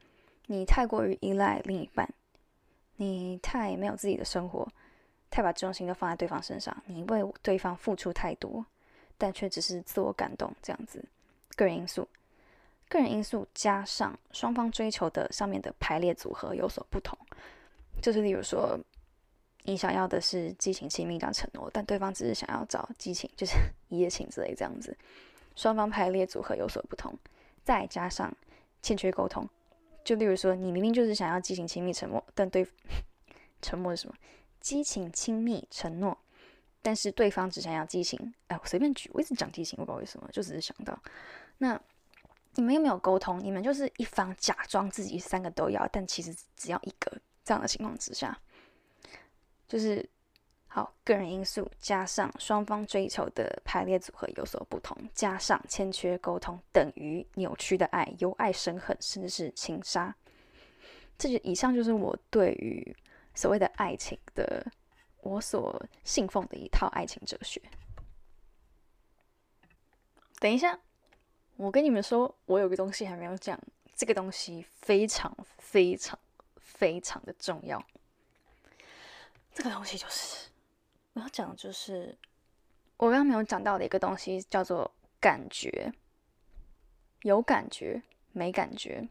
[0.47, 2.09] 你太过于依赖另一半，
[2.97, 4.69] 你太没有自己的生活，
[5.31, 8.67] 太把重心都放在对方身上，你为对方付出太多。
[9.19, 11.05] 但却只是自我感动这样子，
[11.57, 12.07] 个人因素，
[12.89, 17.19] 个人因素加上双方追求的上面的排列组合有所不同，
[18.01, 18.79] 就是例如说，
[19.63, 23.55] 你想要的是激情、亲密、这样承诺，但对方只是想要找激情，就是
[23.89, 24.97] 一夜情之类这样子，
[25.55, 27.13] 双方排列组合有所不同，
[27.65, 28.33] 再加上
[28.83, 29.49] 欠缺沟通，
[30.05, 32.67] 就例如说，你明明就是想要激情、亲密、承诺，但对
[33.63, 34.15] 沉默是什么？
[34.61, 36.17] 激情、亲密、承诺。
[36.87, 40.97] 但是对方只想要激情，哎，我随便举，我一直讲激情，我不知道为什么，就只是想到，
[41.59, 41.77] 那
[42.55, 47.11] 你们又没有沟通，你们就是一方假装自己三个都要，但其实只要一个，
[47.45, 48.39] 这样的情况之下，
[49.67, 50.09] 就是
[50.69, 60.15] 好个人因素加上双方追求的排列组合有所不同，加上欠缺沟通，等于扭曲的爱，由爱生恨，甚至是情杀。
[61.19, 62.97] 这就以上就是我对于
[63.35, 64.65] 所谓的爱情的。
[65.27, 67.61] 我所信奉的一套爱情哲学。
[70.39, 70.79] 等一下，
[71.57, 73.59] 我跟你们说，我有个东西还没有讲，
[73.95, 76.19] 这个东西非常非常
[76.57, 77.85] 非常的重要。
[79.53, 80.49] 这个东西就是
[81.15, 82.17] 我要讲，就是
[82.99, 85.93] 我刚刚没有讲到的一个东西，叫做感觉，
[87.23, 89.09] 有感觉没感觉。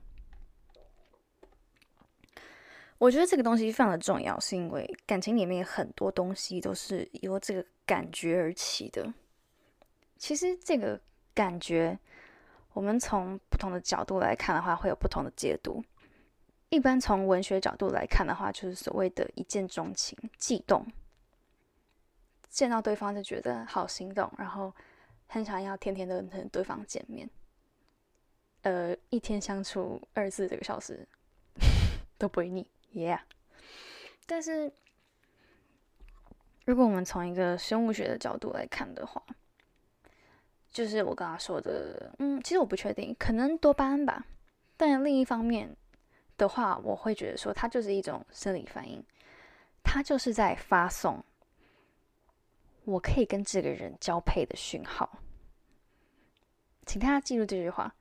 [3.06, 9.13] 我觉得这个东西非常的重要，是因为感情里面很多东西都是由这个感觉而起的。
[10.18, 11.00] 其实这个
[11.32, 12.00] 感觉，
[12.74, 15.84] 我们从不同的角度来看的话，会有不同的解读。
[16.70, 20.84] 一般从文学角度来看的话，就是所谓的一见钟情、悸动，
[22.50, 24.74] 见到对方就觉得好心动，然后
[25.28, 27.30] 很想要天天的跟对方见面。
[28.63, 31.08] 呃，一天相处二十四个小时
[32.18, 32.68] 都不会腻。
[32.95, 33.19] Yeah，
[34.25, 34.71] 但是
[36.63, 39.21] 如果我们从一个生物学的角度来看的话，
[40.71, 44.25] 就是我刚刚说的，嗯，其实我不确定，可能多巴胺吧。
[44.77, 45.75] 但另一方面，
[46.38, 49.03] 的话，我会觉得说它就是一种生理反应，
[49.84, 51.21] 它就是在发送
[52.86, 55.19] 我可以跟这个人交配的讯号。
[56.86, 57.93] 请大家记住这句话：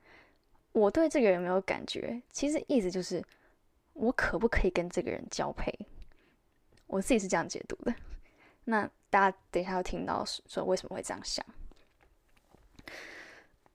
[0.71, 3.21] 我对这个人没有感觉，其实意思就是
[3.95, 5.73] 我可不可以跟这个人交配？
[6.85, 7.93] 我自己是这样解读的。
[8.65, 11.45] 那大家等一下要听到说为什么会这样想。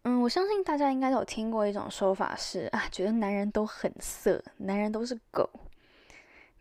[0.02, 5.48] 嗯，我相信大家应该有听过一种说法是啊，觉得男人都很色，男人都是狗。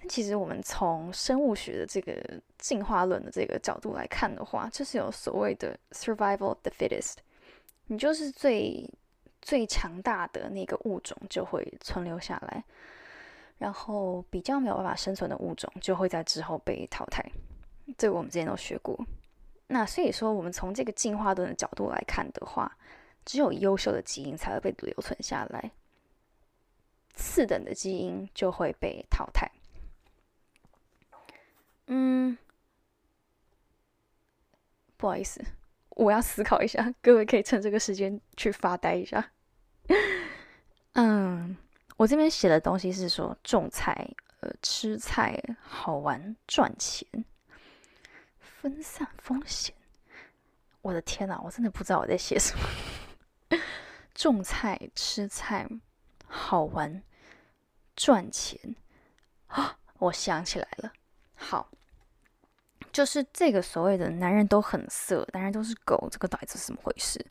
[0.02, 7.16] 那其实我们从生物学的这个进化论的这个角度来看的话，就是有所谓的 survival of the fittest，
[7.88, 8.90] 你就是最
[9.42, 12.64] 最强大的那个物种就会存留下来，
[13.60, 17.24] 然后比较没有办法生存的物种就会在之后被淘汰。
[17.98, 19.00] 这个我们之前都学过。
[19.68, 22.76] 那所以说，我们从这个进化论的角度来看的话，
[23.24, 25.72] 只有优秀的基因才会被留存下来，
[27.14, 29.52] 次等的基因就会被淘汰。
[31.86, 32.38] 嗯，
[34.98, 35.44] 不好意思，
[35.90, 39.32] 我要思考一下，各位可以趁这个时间去发呆一下。
[40.94, 41.56] 嗯，
[42.00, 44.10] 我这边写的东西是说种菜、
[44.40, 47.06] 呃，吃菜好玩、赚钱、
[48.40, 49.76] 分散风险。
[50.82, 53.60] 我的天哪，我真的不知道我在写什么。
[54.16, 55.68] 种菜、吃菜，
[56.26, 57.04] 好玩，
[57.98, 58.78] 赚钱
[59.48, 59.78] 啊！
[59.98, 60.94] 我想起来了，
[61.36, 61.70] 好，
[62.94, 67.26] 就是这个所谓的男人都很色，男人都是狗，这个到底是怎么回事？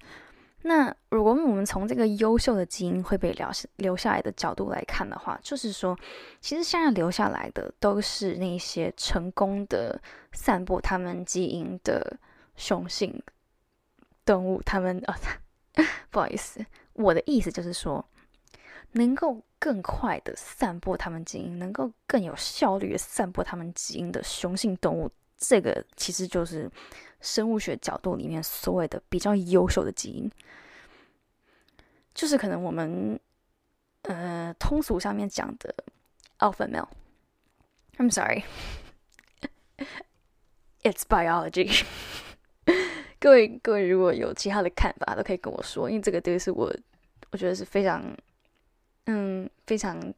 [0.68, 5.98] 那如果我们从这个优秀的基因会被留下留下来的角度来看的话，就是说，
[6.42, 9.98] 其实现在留下来的都是那些成功的
[10.32, 12.18] 散播他们基因的
[12.54, 13.22] 雄性
[14.26, 15.16] 动物，他们啊。
[16.10, 18.04] 不好意思，我的意思就是说，
[18.92, 26.70] 能够更快的散播他们基因，能够更有效率的散播他们基因的雄性动物，这个其实就是
[27.20, 30.30] 生物学角度里面所谓的比较优秀的基因，
[32.14, 33.18] 就是可能我们
[34.02, 35.74] 呃通俗上面讲的
[36.38, 36.88] alpha male。
[37.98, 38.44] I'm sorry,
[40.82, 41.84] it's biology.
[43.18, 46.72] 各 位各位，如果有其他的看法，都可以跟我说，因为这个都是我
[47.30, 48.16] 我觉得是非常
[49.06, 50.14] 嗯非常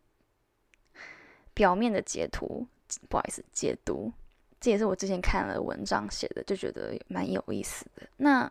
[1.54, 2.66] 表面的截图，
[3.08, 4.12] 不好意思，解读，
[4.60, 8.06] 这也是我之前看了文章写的，就觉得蛮有意思的。
[8.18, 8.50] 那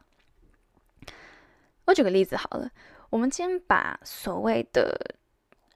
[1.86, 2.69] 我举个例子好了，
[3.10, 5.15] 我们今天把所谓的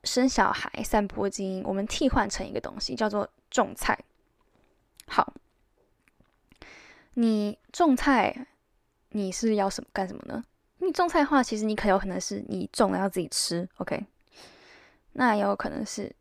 [0.04, 3.98] 生小孩、散播基因，我们替换成一个东西，叫做种菜。
[5.08, 5.34] 好，
[7.14, 8.48] 你种菜。
[9.16, 10.44] 你是要什么干什么呢？
[10.80, 14.08] 你种菜的话，其实你可有可能是你种了要自己吃，OK？
[15.12, 16.12] 那也有可能是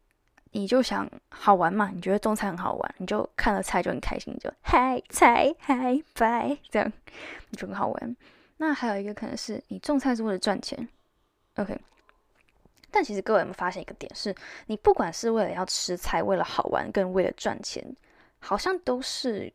[0.52, 1.90] 你就想好玩嘛？
[1.92, 6.92] 你觉得种菜很好玩，你就看了菜就很开心，就嗨菜嗨拜这样，
[7.50, 8.16] 你就很好玩。
[8.58, 10.88] 那还有一个可能是你种菜是为了赚钱
[11.56, 11.76] ，OK？
[12.90, 14.34] 但其实各位有没有发现一个点，是
[14.66, 17.84] 你不管是为了要吃菜，为了好玩，跟为了赚钱，
[18.38, 19.50] 好像都是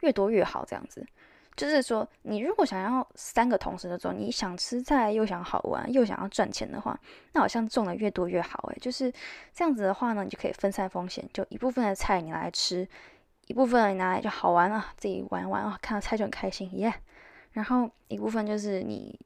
[0.00, 1.06] 越多越好这样子。
[1.58, 6.96] 就是说，你如果想要三个同时的种，你想吃菜又想好玩又想要赚钱的话，
[7.32, 9.12] 那好像种的越多越好诶，就是
[9.52, 12.88] 这样子的话呢，你就可以分散风险，就一部分的菜你来吃，
[13.48, 16.94] 一部分你拿来就好玩啊，自己玩玩啊，看到菜就很开心耶。
[17.50, 19.18] 然后一部分就是你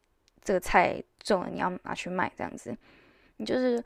[0.42, 2.74] 这个菜种了，你要拿去卖这样子，
[3.36, 3.84] 你就是。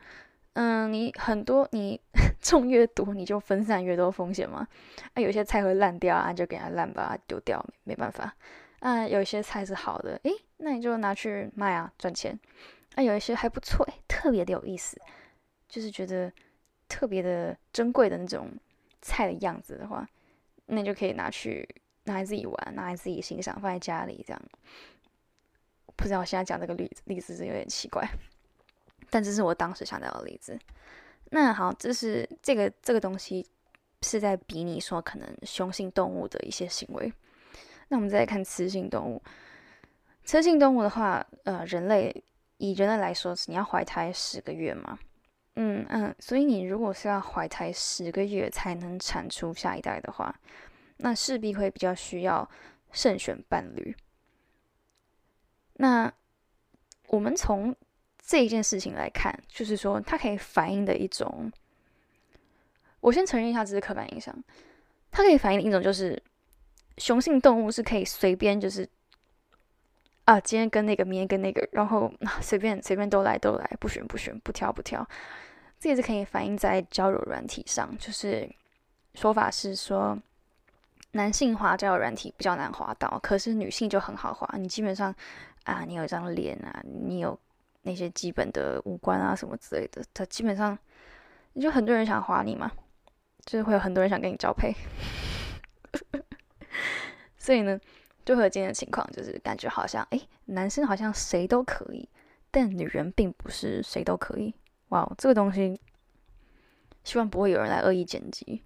[0.58, 2.00] 嗯，你很多你
[2.40, 4.66] 种越多，你就分散越多风险嘛。
[5.12, 8.34] 啊，有些菜会烂掉啊，就给它烂把它丢掉，没办法。
[8.78, 12.38] 啊，有一些菜是好的，诶，那你就拿去卖啊，赚钱。
[12.94, 14.98] 啊，有一些还不错，诶特别的有意思，
[15.68, 16.32] 就是觉得
[16.88, 18.48] 特别的珍贵的那种
[19.02, 20.08] 菜的样子的话，
[20.64, 21.68] 那你就可以拿去
[22.04, 24.42] 拿来自己玩，拿来自己欣赏，放在家里这样。
[25.96, 28.08] 不知道我现在讲这个例子例子是有点奇怪。
[29.10, 30.58] 但这是我当时想到的例子。
[31.30, 33.46] 那好，这是这个这个东西
[34.02, 37.12] 是在比拟说可能雄性动物的一些行为。
[37.88, 39.22] 那我们再来看雌性动物。
[40.24, 42.24] 雌性动物的话，呃，人类
[42.58, 44.98] 以人类来说，你要怀胎十个月嘛？
[45.54, 50.34] 嗯嗯，所以你如果是要怀胎十个月才能产出下一代的话，
[50.98, 52.48] 那势必会比较需要
[52.92, 53.96] 慎选伴侣。
[55.74, 56.12] 那
[57.08, 57.74] 我们从
[58.26, 61.50] 这一件事情来看，就是说它可以反映的一种，
[62.98, 64.34] 我先承认一下这是刻板印象。
[65.12, 66.20] 它可以反映的一种就是，
[66.98, 68.86] 雄性动物是可以随便就是
[70.24, 72.12] 啊，今天跟那个，明天跟那个，然后
[72.42, 75.08] 随便随便都来都来，不选不选，不挑不挑。
[75.78, 78.50] 这也是可以反映在交友软体上，就是
[79.14, 80.18] 说法是说，
[81.12, 84.58] 男性滑交友软体比较难滑到，可是女性就很好滑。
[84.58, 85.14] 你基本上
[85.62, 87.38] 啊，你有一张脸啊，你有
[87.86, 90.76] 那些基本的五官啊什么之类的，他基本上
[91.52, 92.70] 你就很多人想划你嘛，
[93.44, 94.74] 就是会有很多人想跟你交配。
[97.38, 97.78] 所以呢，
[98.24, 102.08] 就会有今天的情况，就是感觉好像哎，男生好像谁都可以，
[102.50, 104.52] 但女人并不是谁都可以。
[104.88, 105.80] 哇，这个东西，
[107.04, 108.64] 希望不会有人来恶意剪辑，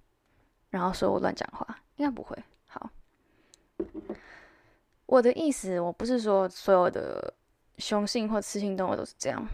[0.71, 2.37] 然后说我乱讲话，应该不会。
[2.67, 2.91] 好，
[5.05, 7.35] 我的意思，我不是说所有的
[7.81, 9.45] 雄性或雌性动物都是这样，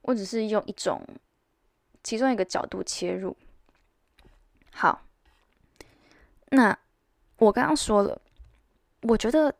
[0.00, 1.06] 我只是用一种
[2.02, 3.36] 其中一个角度切入。
[4.72, 5.02] 好，
[6.48, 6.76] 那
[7.36, 8.20] 我刚刚说了，
[9.02, 9.54] 我觉得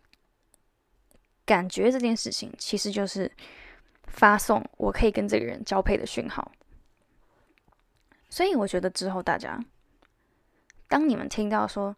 [1.44, 3.30] 感觉这件事情其实就是。
[4.14, 6.52] 发送我可以跟这个人交配的讯号，
[8.28, 9.58] 所以我觉得之后大家，
[10.86, 11.96] 当你们听到说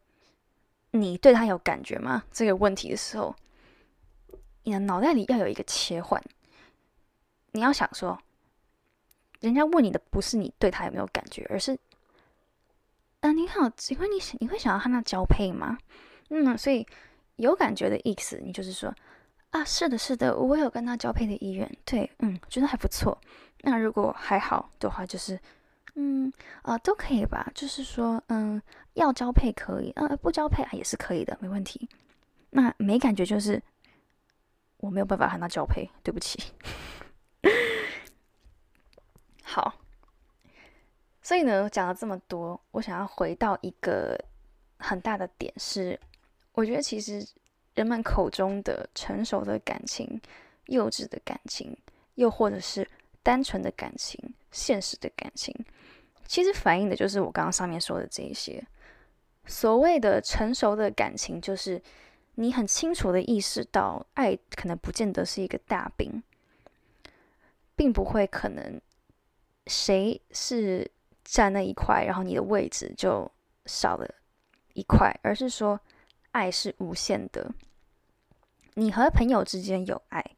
[0.93, 3.35] 你对他有感觉吗这个问题的时候，
[4.65, 6.23] 你的脑袋里要有一个切换，
[7.53, 8.19] 你要想说，
[9.41, 11.79] 人家问你的不是你对他有没有感觉，而是，
[13.21, 15.79] 啊，你好，请问你你会想要和他交配吗？
[16.31, 16.87] 嗯，所以
[17.37, 18.95] 有感觉的意思，你就是说。
[19.51, 21.79] 啊，是的，是的，我有跟他交配的意愿。
[21.85, 23.17] 对，嗯，觉得还不错。
[23.61, 25.39] 那如果还好的话，就是，
[25.95, 27.49] 嗯，啊，都可以吧。
[27.55, 28.61] 就是说，嗯，
[28.95, 31.89] 要交配可以，呃，不交配啊也是可以的，没问题。
[32.51, 33.63] 那没感觉，就是
[34.85, 36.39] 我没有办法和他交配，对不起。
[39.43, 39.75] 好，
[41.23, 44.19] 所以呢，讲了这么多，我想要回到一个
[44.79, 45.99] 很大的点是，
[46.53, 47.27] 我觉得其实。
[47.75, 50.21] 人们口中的成熟的感情、
[50.67, 51.77] 幼稚的感情，
[52.15, 52.89] 又或者是
[53.21, 55.53] 单纯的感情、现实的感情，
[56.25, 58.65] 其实反映的就是我刚刚上面说的这一些。
[59.47, 61.83] 所谓的成熟的感情，就是
[62.35, 66.23] 你很清楚的意识到，爱可能不见得是一个大饼，
[67.75, 68.81] 并不会可能
[69.67, 70.91] 谁是
[71.23, 73.31] 占那一块，然后你的位置就
[73.67, 74.09] 少了
[74.73, 75.81] 一块，而是说。
[76.35, 77.55] 爱是无限的，
[78.75, 80.33] 你和朋友之间有爱，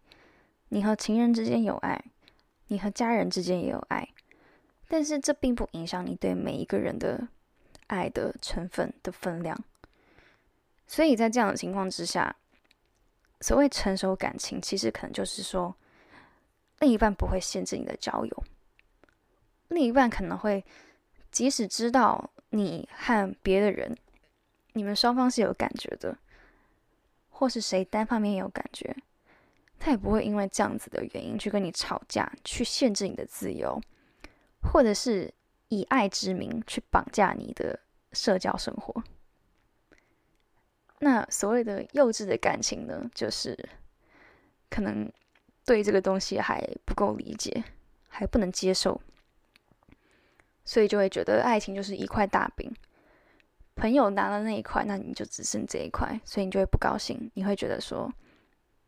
[0.69, 2.05] 你和情人之间有爱，
[2.67, 4.07] 你和家人之间也有爱，
[4.89, 7.27] 但是这并不影响你对每一个人的
[7.87, 9.59] 爱的成分的分量。
[10.87, 12.35] 所以在这样的情况之下，
[13.41, 15.75] 所谓成熟感情，其实可能就是说，
[16.79, 18.45] 另一半不会限制你的交友，
[19.69, 20.65] 另一半可能会
[21.31, 23.97] 即使知道你和别的人。
[24.73, 26.17] 你们双方是有感觉的，
[27.31, 28.95] 或是谁单方面有感觉，
[29.79, 33.81] 他也不会因为这样子的原因去跟你吵架，去限制你的自由，
[34.61, 35.33] 或者是
[35.69, 37.81] 以爱之名去绑架你的
[38.13, 39.03] 社交生活。
[41.01, 43.57] 那所谓的幼稚的感情呢，就是
[44.71, 45.11] 可能
[45.65, 47.65] 对这个东西还不够理解，
[48.09, 49.01] 还不能接受，
[50.65, 52.75] 所以就会觉得爱情就是一块大饼。
[53.75, 57.31] 朋友拿了那一块，那你就只剩这一块，所以你就会不高兴。
[57.35, 58.11] 你会觉得说，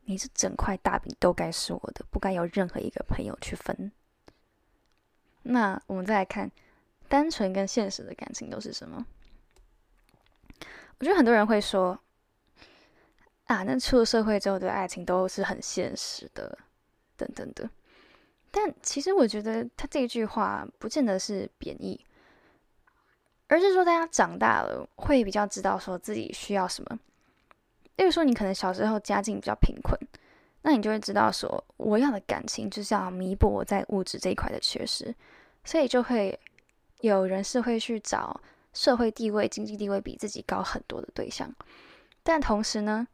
[0.05, 3.93] 你是整块大饼都该是我的，不该有任何一个朋友去分。
[5.43, 6.51] 那我们再来看，
[7.07, 9.07] 单纯跟现实的感情都是什么？
[10.99, 11.99] 我觉得很多人会说，
[13.45, 16.59] 啊，那出了社会之后的爱情都是很现实的，
[17.17, 17.69] 等等的。
[18.51, 22.05] 但其实我觉得他这句话不见得是贬义。
[23.51, 26.99] 而是说，大家长大了会比较知道说自己需要什么。
[27.97, 29.99] 例如说，你可能小时候家境比较贫困，
[30.61, 35.15] 那你就会知道说，我要的感情就是要弥补我在物质这一块的缺失，
[35.65, 36.39] 所以就会
[37.01, 38.39] 有人是会去找
[38.73, 41.55] 社会地位、经济地位比自己高很多的对象。
[42.23, 43.07] 但同时呢，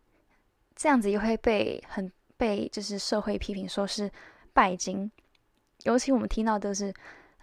[0.74, 4.10] 这样子又会被很被就是社会批评说是
[4.52, 5.10] 拜金，
[5.82, 6.92] 尤其我们听到都是。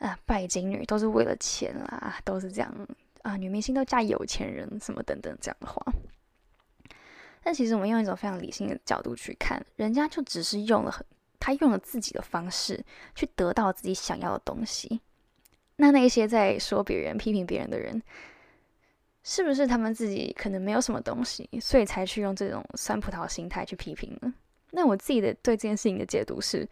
[0.01, 2.88] 啊，拜金女都是为了钱啦，都是这样
[3.22, 5.80] 啊，女明星都嫁有钱人，什么等等这样的话。
[7.43, 11.05] 但其实我们用一种非常理性的角度去看，人家就只是用了很，
[11.39, 12.84] 他用了自己的方式
[13.14, 14.99] 去得到自己想要的东西。
[15.82, 18.00] 那那些在说别人、批评别人的人，
[19.24, 24.34] 是不是他们自己可能没有什么东西，所以才去用这种酸葡萄心态去批评呢？
[24.70, 26.70] 那我自己的对这件事情的解读是，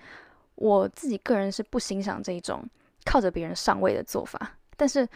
[0.53, 2.63] 我自己个人是不欣赏这一种。
[3.05, 5.07] 靠着别人上位的做法，但是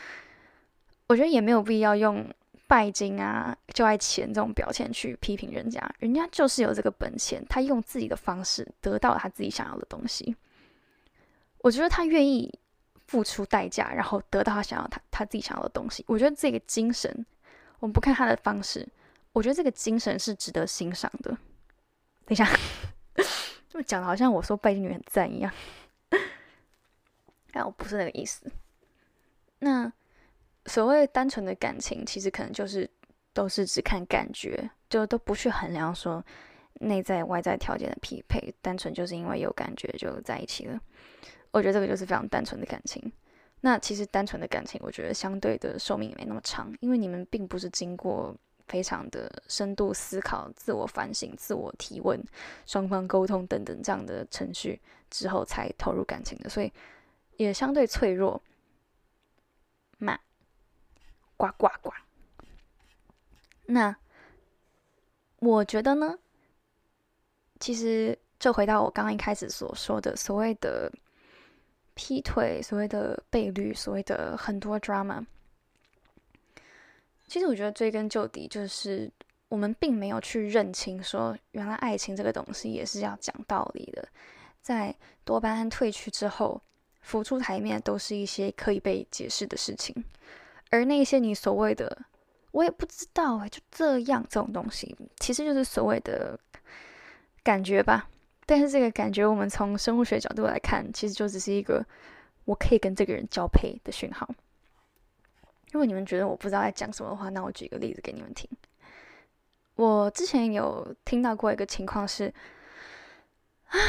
[1.05, 2.25] 我觉得也没有必要用
[2.65, 5.79] 拜金啊、就爱钱这种标签去批评人家。
[5.99, 10.35] 人家就是有这个本钱，他用自己的方式得到了他自己想要的东西。
[11.59, 12.51] 我觉得他愿意
[13.07, 16.03] 付出代价，然后得到他想要他他自己想要的东西。
[16.07, 17.25] 我觉得这个精神，
[17.79, 18.87] 我们不看他的方式，
[19.31, 21.31] 我觉得这个精神是值得欣赏的。
[22.25, 22.47] 等一下，
[23.69, 25.51] 这么讲的好像我说拜金女很赞一样，
[27.51, 28.49] 但我不是那个意思。
[29.59, 29.91] 那
[30.65, 32.89] 所谓单纯的感情，其实可能就是
[33.33, 36.23] 都是只看感觉，就都不去衡量说
[36.75, 40.79] 内在外在条件的匹配，单纯就是因为有感觉就在一起了。
[41.53, 43.11] 我觉得这个就是非常单纯的感情。
[43.61, 48.35] 那其实单纯的感情，我觉得相对的寿命也没那么长，因为你们并不是经过
[48.67, 52.21] 非常的深度思考、自我反省、自我提问、
[52.65, 56.69] 双方沟通等等这样的程序之后才投入感情的，所以
[57.37, 58.41] 也相对脆弱。
[59.97, 60.19] 嘛，
[61.37, 61.91] 呱呱呱。
[63.67, 63.95] 那
[65.37, 66.19] 我觉得呢，
[67.61, 70.91] 其实就回到我刚刚一开始所说的所谓的。
[71.95, 75.25] 劈腿，所谓的被绿，所谓的很多 drama，
[77.27, 79.11] 其实我觉得追根究底，就是
[79.49, 84.07] 我们并没有去认清，说原来爱情这个东西也是要讲道理的。
[84.61, 86.61] 在多巴胺褪去之后，
[87.01, 90.03] 浮出台面都是一些可以被解释的事情，
[90.69, 92.05] 而那些你所谓的
[92.51, 96.39] 我也不知道哎，就这样这种东西，其实就是所谓的
[97.43, 98.09] 感觉吧。
[98.45, 101.85] 但是这个感觉，我们从生物学角度来看，其实就只是一个
[102.43, 104.27] 我可以跟这个人交配的讯号。
[105.71, 108.49] 如果你们觉得我不知道在讲什么的话，那我举一个例子给你们听。
[109.75, 112.33] 我之前有听到过一个情况是，
[113.67, 113.79] 啊，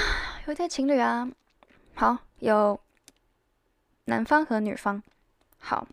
[0.47, 1.29] 有一对情侣啊，
[1.95, 2.79] 好，有
[4.05, 5.03] 男方和女方，
[5.59, 5.87] 好，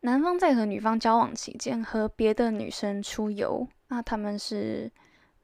[0.00, 4.90] 男方在和女方交往期间和别的女生出游，那他们是。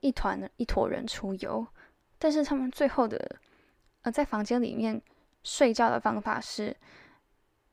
[0.05, 1.67] 一团一坨人出游，
[2.19, 3.41] 但是他们最后的
[4.03, 5.01] 呃，在房间里面
[5.43, 6.77] 睡觉的方法是，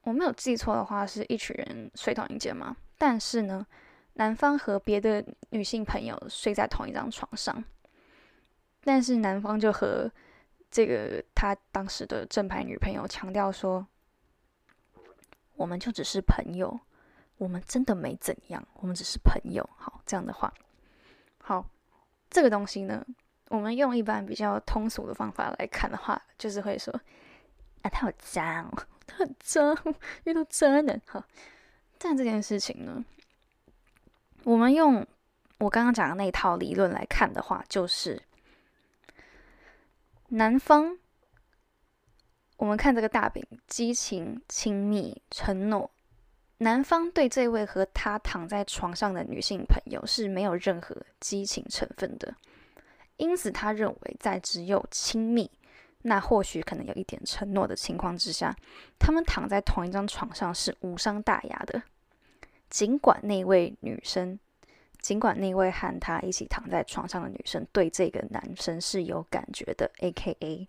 [0.03, 2.73] 我没有记错的话，是一群人睡同一间嘛。
[2.97, 3.67] 但是呢，
[4.13, 7.61] 男方和别的女性朋友睡在同一张床上，
[8.86, 10.09] 但是男方就和
[10.69, 13.86] 这个他当时的正牌女朋友强调说，
[15.57, 16.79] 我们就只是朋友，
[17.36, 19.69] 我们真的没怎样，我们只是朋友。
[19.75, 20.53] 好，这样的话，
[22.32, 23.05] 这个东西呢，
[23.49, 26.91] 我们用一般比较通俗的方法来看的话，就是会说
[27.82, 28.71] 啊，他好脏，
[29.05, 29.77] 他很脏，
[30.23, 30.99] 遇到渣男。
[31.05, 31.23] 哈，
[31.99, 33.03] 但这件事情呢，
[34.45, 35.05] 我们用
[35.59, 38.23] 我刚刚讲的那套理论来看的话，就是
[40.29, 40.97] 男方，
[42.55, 45.91] 我们看这个大饼，激情、亲密、承诺。
[46.62, 52.36] 男方对这位和他躺在床上的女性朋友是没有任何激情成分的，
[53.18, 55.49] 因此他认为在只有亲密，
[56.03, 58.55] 那或许可能有一点承诺的情况之下，
[58.99, 61.82] 他们躺在同一张床上是无伤大雅的。
[62.70, 64.39] 尽管那位女生，
[64.99, 70.68] 尽管那位和他一起躺在床上的女生对这个男生是有感觉的，A.K.A.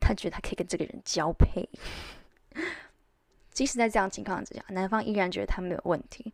[0.00, 1.68] 他觉得他可以跟这个人交配。
[3.52, 6.32] 即使在这样情况之下，男方依然觉得他没有问题，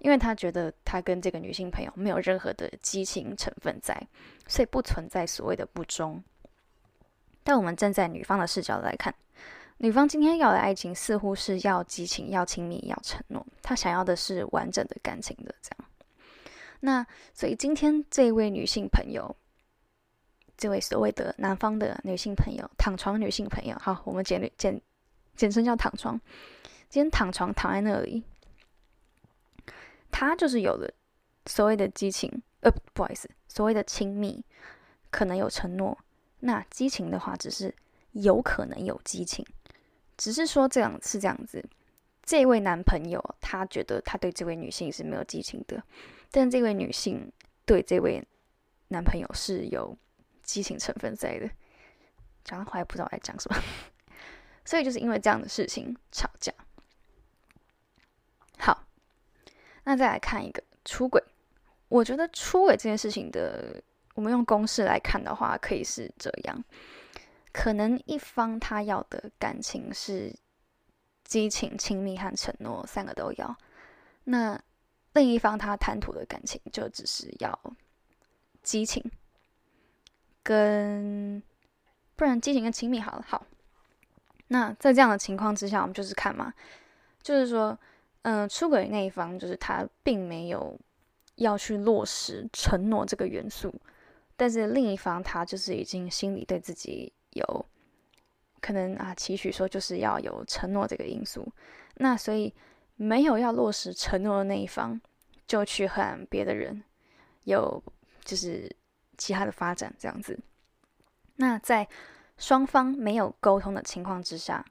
[0.00, 4.00] 因为他觉得他跟这个女性朋友没有任何的激情成分在，
[4.46, 6.22] 所以不存在所谓的不忠。
[7.42, 9.14] 但我们站在女方的视角来看，
[9.78, 15.88] 女方今天要的爱情似乎是要激情、要亲密、要承诺，她想要的是完整的感情的这样。
[16.80, 19.34] 那所以今天这位女性朋友，
[20.56, 24.80] 这位所谓的男方的女性朋友，躺床女性朋友，好，我们简简
[25.34, 26.20] 简称叫躺床。
[26.88, 28.24] 今天躺床躺在那里，
[30.10, 30.90] 他就是有了
[31.46, 34.44] 所谓的激情，呃，不好意思，所谓的亲密，
[35.10, 35.96] 可能有承诺。
[36.40, 37.74] 那激情的话，只是
[38.12, 39.44] 有可能有激情，
[40.16, 41.62] 只是说这样是这样子。
[42.22, 45.82] 这位男朋友他觉得他对这位女性是没有激情的，
[46.30, 47.30] 但这位女性
[47.66, 48.22] 对这位
[48.88, 49.96] 男朋友是有
[50.42, 51.50] 激情成分在的。
[52.44, 53.62] 讲的话也不知道在讲什么，
[54.64, 56.52] 所以就是因为这样的事情吵架。
[58.58, 58.84] 好，
[59.84, 61.22] 那再来看一个出轨。
[61.88, 63.82] 我觉得出轨这件事情的，
[64.14, 66.62] 我们用公式来看的话，可以是这样：
[67.50, 70.30] 可能一方他要的感情是
[71.24, 73.56] 激情、亲密和承诺三个都要，
[74.24, 74.60] 那
[75.14, 77.58] 另一方他谈吐的感情就只是要
[78.62, 79.10] 激情
[80.42, 81.42] 跟
[82.16, 83.24] 不然激情跟亲密好了。
[83.26, 83.46] 好，
[84.48, 86.52] 那在这样的情况之下，我们就是看嘛，
[87.22, 87.78] 就是说。
[88.30, 90.78] 嗯，出轨那一方就是他并没有
[91.36, 93.74] 要去落实承诺这个元素，
[94.36, 97.66] 但是另一方他就是已经心里对自己有
[98.60, 101.50] 可能啊期许说就是要有承诺这个因素，
[101.94, 102.52] 那所以
[102.96, 105.00] 没有要落实承诺的那一方
[105.46, 106.84] 就去和别的人
[107.44, 107.82] 有
[108.24, 108.70] 就是
[109.16, 110.38] 其他的发展这样子。
[111.36, 111.88] 那在
[112.36, 114.62] 双方没有沟通的情况之下，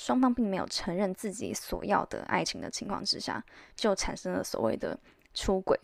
[0.00, 3.44] 双方并没有承认自己所要的爱情的情况之下，
[3.76, 4.98] 就产生了所谓的
[5.34, 5.78] 出轨。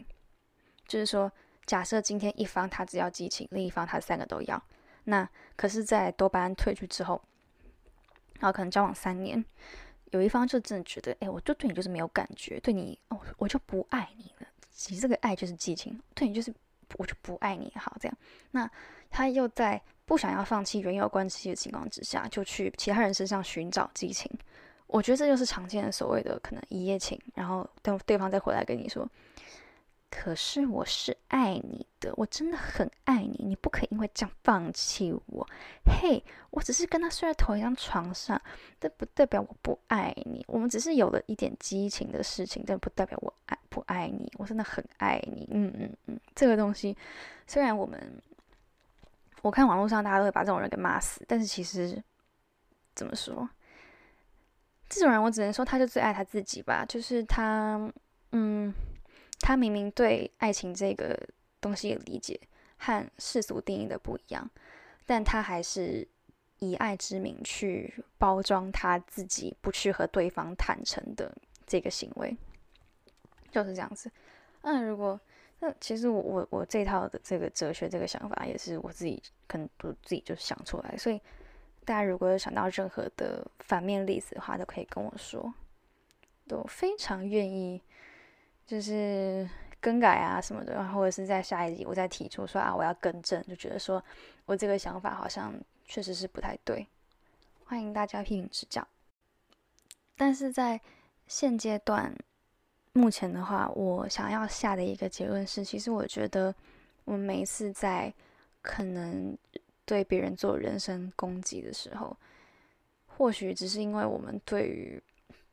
[0.89, 1.31] 就是说，
[1.67, 4.61] 假设今天一方他只要激情，另一方他三个都要，
[5.05, 7.23] 那可是，在多巴胺退去之后，
[8.41, 9.45] 然后可能交往三年，
[10.13, 14.47] 有一方就真的觉得，哎，我就对你就是没有感觉，对你哦，我就不爱你了。
[14.71, 16.55] 其实这个爱就是激情，对你就是
[16.95, 17.71] 我就不爱你。
[17.77, 18.17] 好，这样，
[18.53, 18.71] 那
[19.11, 19.83] 他又在。
[20.07, 24.31] 不想要放弃原有关系的情况之下，就去其他人身上寻找激情。
[24.87, 29.05] 我觉得这就是常见的所谓的可能一夜情，然后等对方再回来跟你说
[30.09, 35.45] ：“可是我是爱你的，我真的很爱你，你不可以因为这样放弃我。”
[36.01, 38.41] 嘿，我只是跟他睡在同一张床上，
[38.81, 40.45] 这不代表我不爱你。
[40.47, 44.31] 我们只是有了一点激情的事情，但不代表我爱不爱你。
[44.39, 45.49] 我真的很爱你。
[45.51, 46.97] 嗯嗯嗯，这个东西
[47.49, 48.23] 虽然我们。
[49.47, 52.03] 我看网络上大家都会把这种人给骂死，但是其实
[52.97, 53.49] 怎么说，
[54.89, 56.85] 这种人我只能说他就最爱他自己吧。
[56.85, 57.81] 就是他，
[58.33, 58.75] 嗯，
[59.39, 61.17] 他明明对爱情这个
[61.61, 62.41] 东西的理解
[62.77, 64.51] 和世俗定义的不一样，
[65.07, 66.09] 但他还是
[66.59, 71.33] 以爱之名去包装他自己不去和对方坦诚的
[71.65, 72.37] 这个行为，
[73.53, 74.11] 就是这样子。
[74.63, 75.21] 那如果
[75.59, 81.19] 那其实我我我这套的这个哲学这个想法也是我自己可能都自己就想出来，所以
[81.85, 85.53] 大家如果有想到任何的反面例子的话，都可以跟我说，
[86.47, 87.81] 都非常愿意
[88.67, 89.49] 就是
[89.81, 94.05] 更改啊什么的，或者是在下一集我再提出说啊我要更正，就觉得说
[94.45, 95.55] 我这个想法好像
[95.87, 96.87] 确实是不太对，
[97.65, 98.87] 欢迎大家批评指教。
[100.17, 100.81] 但是在
[101.27, 102.15] 现阶段。
[102.97, 106.55] 目前的话，我想要下的一个结论是，其实我觉得
[107.05, 108.11] 我们每一次在
[108.63, 109.37] 可能
[109.85, 112.17] 对别人做人身攻击的时候，
[113.07, 114.99] 或许只是因为我们对于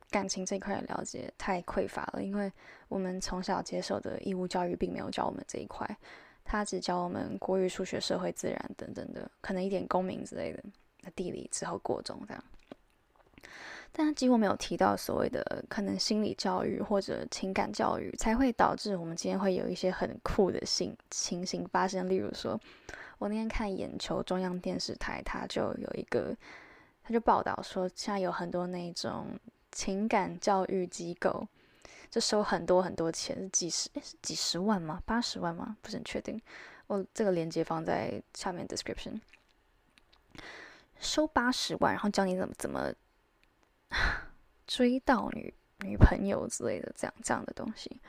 [0.09, 2.49] 感情这一块的了解太匮乏了，因为
[2.87, 5.85] 我们从小接受的义务教育并没有教我们这一块，
[6.45, 10.63] 他只教我们国语、数学、社会、自然等等的，可能一点公民之类的，
[11.01, 12.43] 那地理之后过中这样。
[13.95, 22.09] 但他几乎没有提到所谓的可能心理教育或者情感教育，才会导致我们今天会有一些很酷的性情形发生。
[22.09, 22.59] 例如说，
[23.19, 26.35] 我那天看眼球中央电视台，它就有一个，
[27.03, 29.27] 他就报道说，现在有很多那种
[29.71, 31.47] 情感教育机构，
[32.09, 34.99] 就收很多很多钱，几十是几十万吗？
[35.05, 35.77] 八十万吗？
[35.83, 36.41] 不是很确定。
[36.87, 39.19] 我这个链接放在下面 description，
[40.99, 42.91] 收八十万，然后教你怎么怎么。
[44.67, 47.99] 追到女女朋友之类的，这样这样的东西，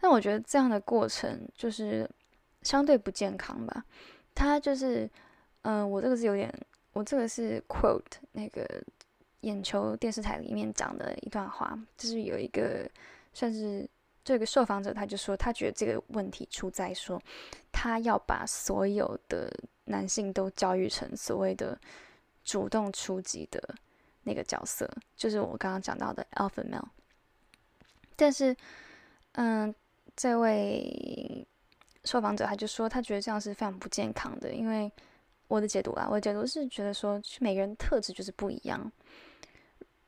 [0.00, 2.08] 但我觉得这样的过程就是
[2.62, 3.84] 相对不健康吧。
[4.34, 5.08] 他就是，
[5.62, 6.52] 嗯，我这个是有点，
[6.92, 8.66] 我这个是 quote 那个
[9.40, 12.88] 眼球电视台里面讲的一段话，就是有一个
[13.32, 13.88] 算是
[14.24, 17.20] 这个受访者，他就说他觉得这个问题出在说，
[17.72, 19.52] 他要把所有的
[19.84, 21.78] 男性都教育成所谓的
[22.44, 23.74] 主动出击的。
[24.28, 26.84] 那个角色就是我刚刚讲到的 alpha male，
[28.14, 28.54] 但是，
[29.32, 29.74] 嗯，
[30.14, 31.46] 这位
[32.04, 34.92] 受访者他就说，他觉得这样是非常不健康的，因为
[35.48, 38.92] 我的解读啊，我的解读是觉得说，每个人特质就是不一样。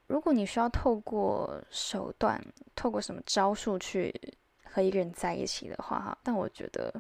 [0.07, 2.39] 如果你需要透过手段、
[2.75, 4.15] 透过什么招数去
[4.65, 6.93] 和一个人在一起的话，哈，但我觉得，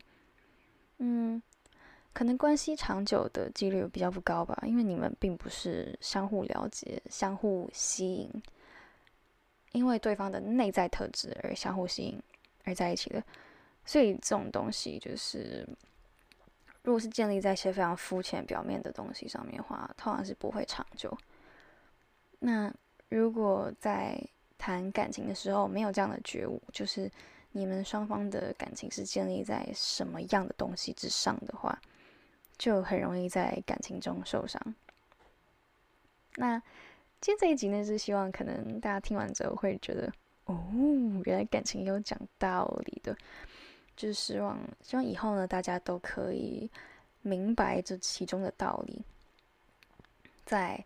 [0.98, 1.42] 嗯。
[2.12, 8.30] 可能关系长久的几率比较不高吧，因为你们并不是相互了解、相互吸引，
[9.72, 12.20] 因为对方的内在特质而相互吸引
[12.64, 13.22] 而在一起的。
[13.84, 15.66] 所以这种东西就是，
[16.82, 21.16] 如果是建立在一些非常肤浅、表面的东西上面的话，通常是不会长久。
[22.40, 22.72] 那
[23.08, 24.20] 如果在
[24.58, 27.10] 谈感情的时候没有这样的觉悟，就是
[27.52, 31.76] 你们双方的感情是建立在什么样的东西之上的话，
[32.60, 34.60] 就很容易在感情中受伤。
[36.36, 36.58] 那
[37.18, 40.12] 今天这一集呢，是希望可能大家听完之后会觉得，
[40.44, 40.62] 哦，
[41.24, 43.16] 原来感情有讲道理的。
[43.96, 46.70] 就是希望，希望以后呢，大家都可以
[47.22, 49.02] 明白这其中的道理，
[50.44, 50.84] 在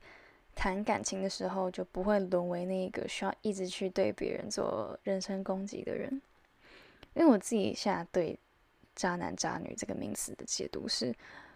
[0.55, 6.23] 谈感情的时候，就不会沦为那个需要一直去对别人做人身攻击的人。
[7.15, 8.39] 因为我自己现在对
[8.95, 11.13] “渣男渣女”这个名词的解读是。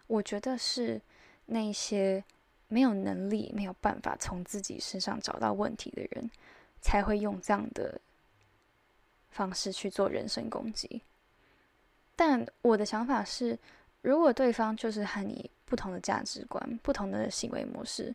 [0.09, 1.01] 我觉得是
[1.47, 2.25] 那些
[2.67, 6.31] 没有能力、没有办法从自己身上找到问题的人，
[6.81, 8.01] 才会用这样的
[9.31, 11.01] 方式去做人身攻击。
[12.17, 13.57] 但我的想法是，
[14.03, 18.15] 如果对方就是和你不同的价值观、不同的行为模式，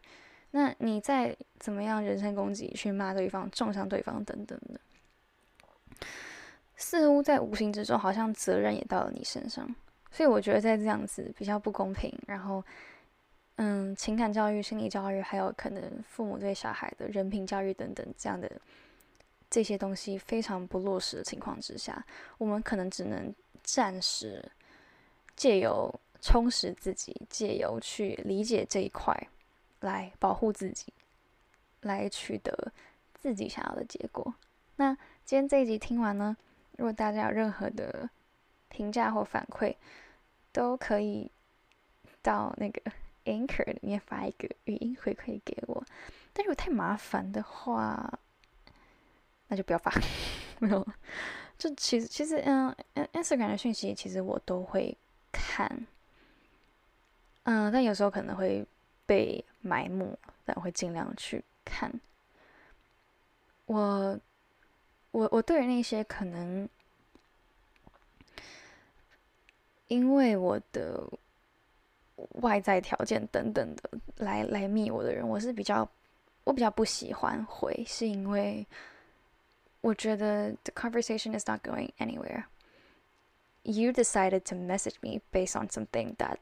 [0.51, 6.05] 那你再怎么样人身攻击、去骂对方、重伤对方等等的，
[6.75, 9.73] 似乎在无形之中，好像责任也到了你身上。
[10.13, 12.63] 所以我觉得在这样子比较不公平，然后。
[13.57, 18.51] 嗯，情感教育、心理教育，还有可能父母对小孩的人品教育等等，这样的
[19.47, 22.03] 这些东西非常不落实的情况之下，
[22.39, 24.43] 我们可能只能暂时
[25.35, 29.15] 借由充实自己，借由去理解这一块，
[29.81, 30.91] 来保护自己，
[31.81, 32.71] 来取得
[33.13, 34.33] 自己想要的结果。
[34.77, 36.35] 那今天这一集听完呢，
[36.77, 38.09] 如果大家有任何的
[38.67, 39.75] 评价或反馈，
[40.53, 41.29] 都可以
[42.21, 42.81] 到那个。
[43.25, 45.81] Anchor 里面发一个语音回馈给我，
[46.33, 48.19] 但如果太麻烦的话，
[49.47, 49.89] 那就不要发。
[50.59, 50.85] 没有，
[51.57, 52.75] 就其实其实嗯
[53.13, 54.97] ，Instagram 的讯息其实我都会
[55.31, 55.87] 看，
[57.43, 58.67] 嗯，但有时候可能会
[59.05, 60.05] 被埋没，
[60.43, 61.89] 但我会尽量去看。
[63.67, 64.19] 我
[65.11, 66.67] 我我对于那些可能
[69.93, 71.07] 因为我的。
[72.41, 75.85] 外在条件等等的来来密我的人，我是比较
[76.43, 78.65] 我比较不喜欢回，是因为
[79.81, 82.43] 我觉得 the conversation is not going anywhere.
[83.63, 86.37] You decided to message me based on something that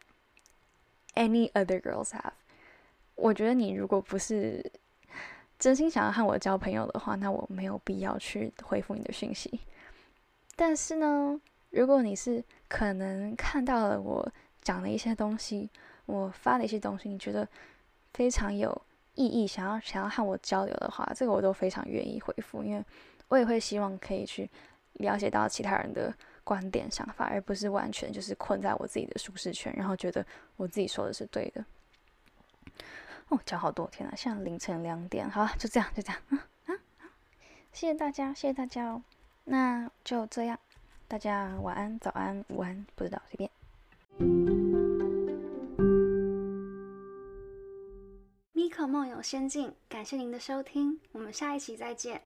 [1.15, 2.33] any other girls have.
[3.15, 4.71] 我觉得你如果不是
[5.57, 9.61] 真心想要和我交朋友的话，那我没有必要去回复你的讯息。
[10.55, 11.39] 但是呢，
[11.71, 14.31] 如果你是可能看到了我。
[14.63, 15.67] 讲的一些东西，
[16.05, 17.47] 我发的一些东西，你觉得
[18.13, 18.79] 非常有
[19.15, 22.85] 意义，想要想要和我交流的话，这个我都非常愿意回复，因为
[23.29, 24.47] 我也会希望可以去
[24.93, 26.13] 了解到其他人的
[26.43, 30.23] 观点想法，而不是完全就是困在我自己的舒适圈，然后觉得
[30.57, 31.65] 我自己说的是对的。
[33.29, 36.37] 哦，讲好多天啊，现在凌晨两点，好，就这样，就这样，啊
[37.01, 37.09] 啊，
[37.73, 39.01] 谢谢大家，谢谢大家哦，
[39.45, 40.59] 那就这样，
[41.11, 43.51] 大家晚安、早安、午安，不知道随便。
[48.53, 52.21] 米可梦游仙境，感谢您的收听，我们下一期再见。